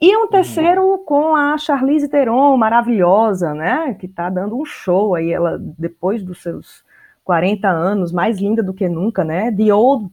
[0.00, 3.92] E um terceiro com a Charlize Theron, maravilhosa, né?
[4.00, 6.82] Que tá dando um show aí, ela, depois dos seus
[7.22, 9.52] 40 anos, mais linda do que nunca, né?
[9.52, 10.10] The Old,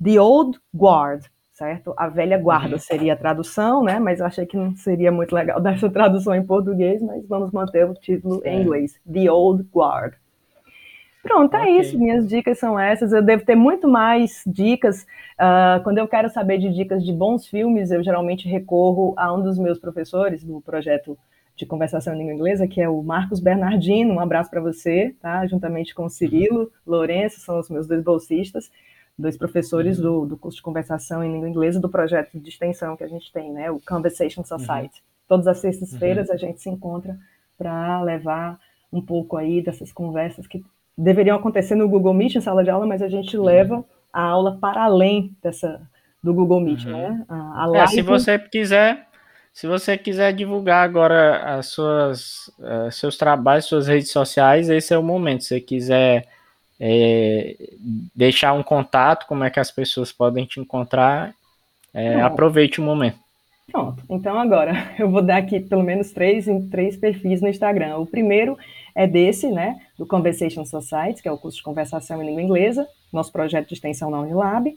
[0.00, 1.24] The Old Guard,
[1.54, 1.94] certo?
[1.96, 2.78] A velha guarda uhum.
[2.78, 3.98] seria a tradução, né?
[3.98, 7.52] Mas eu achei que não seria muito legal dar essa tradução em português, mas vamos
[7.52, 9.00] manter o título em inglês.
[9.10, 10.14] The Old Guard.
[11.22, 11.78] Pronto, é okay.
[11.78, 11.98] isso.
[11.98, 13.12] Minhas dicas são essas.
[13.12, 15.06] Eu devo ter muito mais dicas.
[15.40, 19.42] Uh, quando eu quero saber de dicas de bons filmes, eu geralmente recorro a um
[19.42, 21.16] dos meus professores do projeto
[21.56, 24.12] de conversação em língua inglesa, que é o Marcos Bernardino.
[24.12, 25.46] Um abraço para você, tá?
[25.46, 28.70] Juntamente com o Cirilo Lourenço, são os meus dois bolsistas,
[29.18, 30.04] dois professores uhum.
[30.04, 33.32] do, do curso de conversação em língua inglesa do projeto de extensão que a gente
[33.32, 33.70] tem, né?
[33.70, 34.46] O Conversation uhum.
[34.46, 34.98] Society.
[34.98, 35.26] Uhum.
[35.28, 36.34] Todas as sextas-feiras uhum.
[36.34, 37.16] a gente se encontra
[37.56, 38.58] para levar
[38.92, 40.64] um pouco aí dessas conversas que
[40.96, 43.44] deveriam acontecer no Google Meet, em sala de aula, mas a gente uhum.
[43.44, 45.80] leva a aula para além dessa
[46.22, 46.92] do Google Meet, uhum.
[46.92, 47.24] né?
[47.28, 47.84] A, a live...
[47.84, 49.06] é, se você quiser,
[49.52, 54.98] se você quiser divulgar agora as suas uh, seus trabalhos, suas redes sociais, esse é
[54.98, 55.42] o momento.
[55.42, 56.26] Se você quiser
[56.78, 57.56] é,
[58.14, 61.34] deixar um contato, como é que as pessoas podem te encontrar,
[61.92, 63.18] é, aproveite o momento.
[63.70, 67.96] Pronto, então agora eu vou dar aqui pelo menos três, três perfis no Instagram.
[67.96, 68.58] O primeiro
[68.94, 72.86] é desse, né, do Conversation Society, que é o curso de conversação em língua inglesa,
[73.12, 74.72] nosso projeto de extensão na Unilab.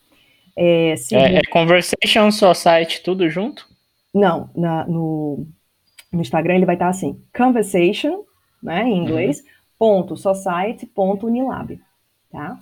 [0.56, 3.68] É, é, é Conversation Society tudo junto?
[4.14, 5.46] Não, na, no,
[6.12, 8.24] no Instagram ele vai estar assim, conversation,
[8.62, 9.46] né, em inglês, uhum.
[9.78, 11.80] ponto society, ponto unilab,
[12.32, 12.60] tá?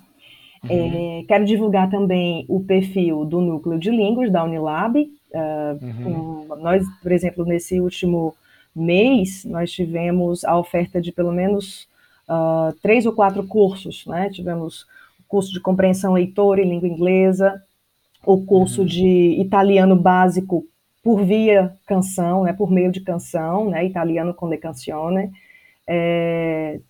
[0.64, 1.20] Uhum.
[1.20, 4.98] É, quero divulgar também o perfil do Núcleo de Línguas da Unilab.
[5.00, 6.46] Uh, uhum.
[6.50, 8.34] um, nós, por exemplo, nesse último
[8.74, 11.88] mês, nós tivemos a oferta de pelo menos
[12.28, 14.30] uh, três ou quatro cursos, né?
[14.30, 14.82] Tivemos
[15.20, 17.62] o curso de compreensão leitora em língua inglesa,
[18.24, 18.86] o curso uhum.
[18.86, 20.66] de italiano básico
[21.02, 22.52] por via canção, né?
[22.52, 23.84] Por meio de canção, né?
[23.84, 25.30] Italiano com le canzone.
[25.86, 26.80] É,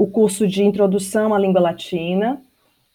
[0.00, 2.40] o curso de introdução à língua latina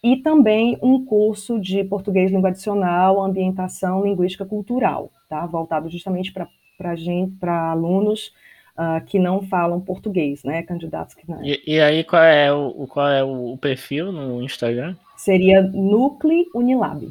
[0.03, 5.45] e também um curso de português língua adicional, ambientação linguística cultural, tá?
[5.45, 8.33] Voltado justamente para para gente, para alunos
[8.75, 10.63] uh, que não falam português, né?
[10.63, 11.45] Candidatos que não.
[11.45, 14.95] E, e aí qual é o qual é o perfil no Instagram?
[15.15, 17.07] Seria Nucle Unilab.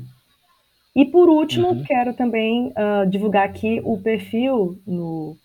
[0.97, 1.85] E por último, uhum.
[1.85, 5.37] quero também uh, divulgar aqui o perfil no,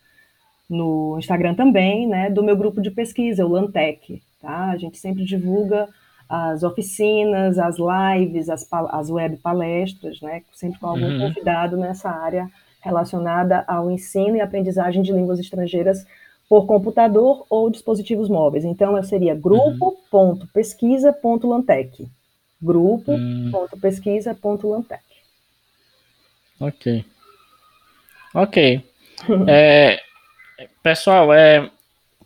[0.68, 4.72] no Instagram também, né, do meu grupo de pesquisa, o Lantec, tá?
[4.72, 5.90] A gente sempre divulga
[6.30, 11.20] as oficinas, as lives, as, as web palestras, né, sempre com algum uhum.
[11.20, 12.48] convidado nessa área
[12.82, 16.06] relacionada ao ensino e aprendizagem de línguas estrangeiras
[16.48, 18.64] por computador ou dispositivos móveis.
[18.64, 22.08] Então, eu seria grupo.pesquisa.lantec.
[22.62, 25.04] Grupo.pesquisa.lantec.
[26.60, 27.04] Ok.
[28.34, 28.84] Ok.
[29.48, 30.00] é,
[30.82, 31.70] pessoal, é,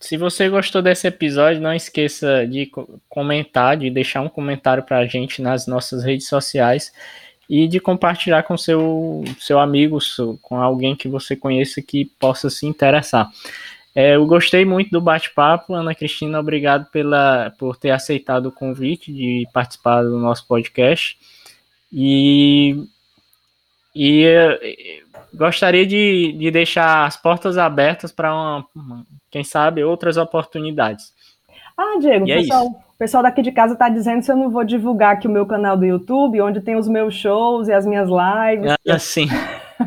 [0.03, 2.69] se você gostou desse episódio, não esqueça de
[3.07, 6.91] comentar, de deixar um comentário para a gente nas nossas redes sociais
[7.49, 9.97] e de compartilhar com seu, seu amigo,
[10.41, 13.31] com alguém que você conheça que possa se interessar.
[13.95, 19.13] É, eu gostei muito do bate-papo, Ana Cristina, obrigado pela, por ter aceitado o convite
[19.13, 21.17] de participar do nosso podcast.
[21.89, 22.75] E,
[23.95, 24.25] e
[25.33, 31.13] gostaria de, de deixar as portas abertas para, uma, quem sabe, outras oportunidades.
[31.77, 34.49] Ah, Diego, e pessoal, é o pessoal daqui de casa está dizendo se eu não
[34.49, 37.85] vou divulgar aqui o meu canal do YouTube, onde tem os meus shows e as
[37.85, 38.75] minhas lives.
[38.87, 39.27] Ah, sim.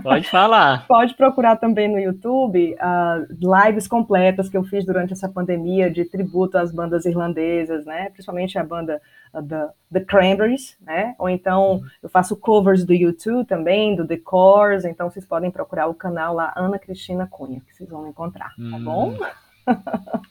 [0.02, 0.86] Pode falar.
[0.88, 6.04] Pode procurar também no YouTube uh, lives completas que eu fiz durante essa pandemia de
[6.04, 8.10] tributo às bandas irlandesas, né?
[8.10, 9.00] Principalmente a banda
[9.32, 11.14] uh, the, the Cranberries, né?
[11.18, 15.86] Ou então eu faço covers do YouTube também, do The Cores, então vocês podem procurar
[15.86, 18.84] o canal lá Ana Cristina Cunha, que vocês vão encontrar, tá hum.
[18.84, 19.18] bom?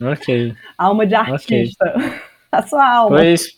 [0.02, 0.56] Ok.
[0.78, 1.90] alma de artista.
[1.90, 2.12] Okay.
[2.52, 3.18] A sua alma.
[3.18, 3.54] Pois,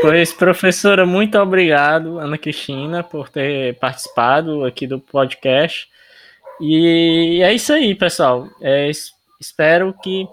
[0.00, 5.88] Pois, professora, muito obrigado, Ana Cristina, por ter participado aqui do podcast.
[6.60, 8.48] E é isso aí, pessoal.
[8.60, 8.90] É,
[9.38, 10.26] espero que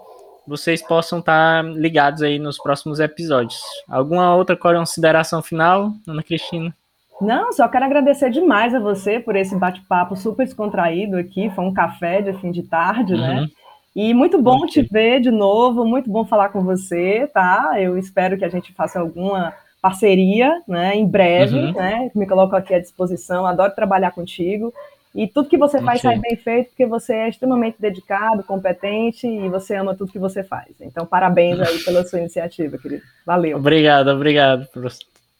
[0.46, 3.60] vocês possam estar ligados aí nos próximos episódios.
[3.88, 6.74] Alguma outra consideração final, Ana Cristina?
[7.20, 11.50] Não, só quero agradecer demais a você por esse bate-papo super descontraído aqui.
[11.50, 13.34] Foi um café de fim de tarde, né?
[13.34, 13.40] uhum.
[13.42, 13.48] né?
[13.94, 14.68] E muito bom okay.
[14.68, 17.72] te ver de novo, muito bom falar com você, tá?
[17.78, 21.72] Eu espero que a gente faça alguma parceria, né, em breve, uhum.
[21.72, 22.10] né?
[22.14, 24.72] Me coloco aqui à disposição, adoro trabalhar contigo.
[25.12, 26.10] E tudo que você faz okay.
[26.12, 30.44] sai bem feito, porque você é extremamente dedicado, competente e você ama tudo que você
[30.44, 30.68] faz.
[30.80, 33.02] Então, parabéns aí pela sua iniciativa, querido.
[33.26, 33.56] Valeu.
[33.56, 34.68] Obrigado, obrigado,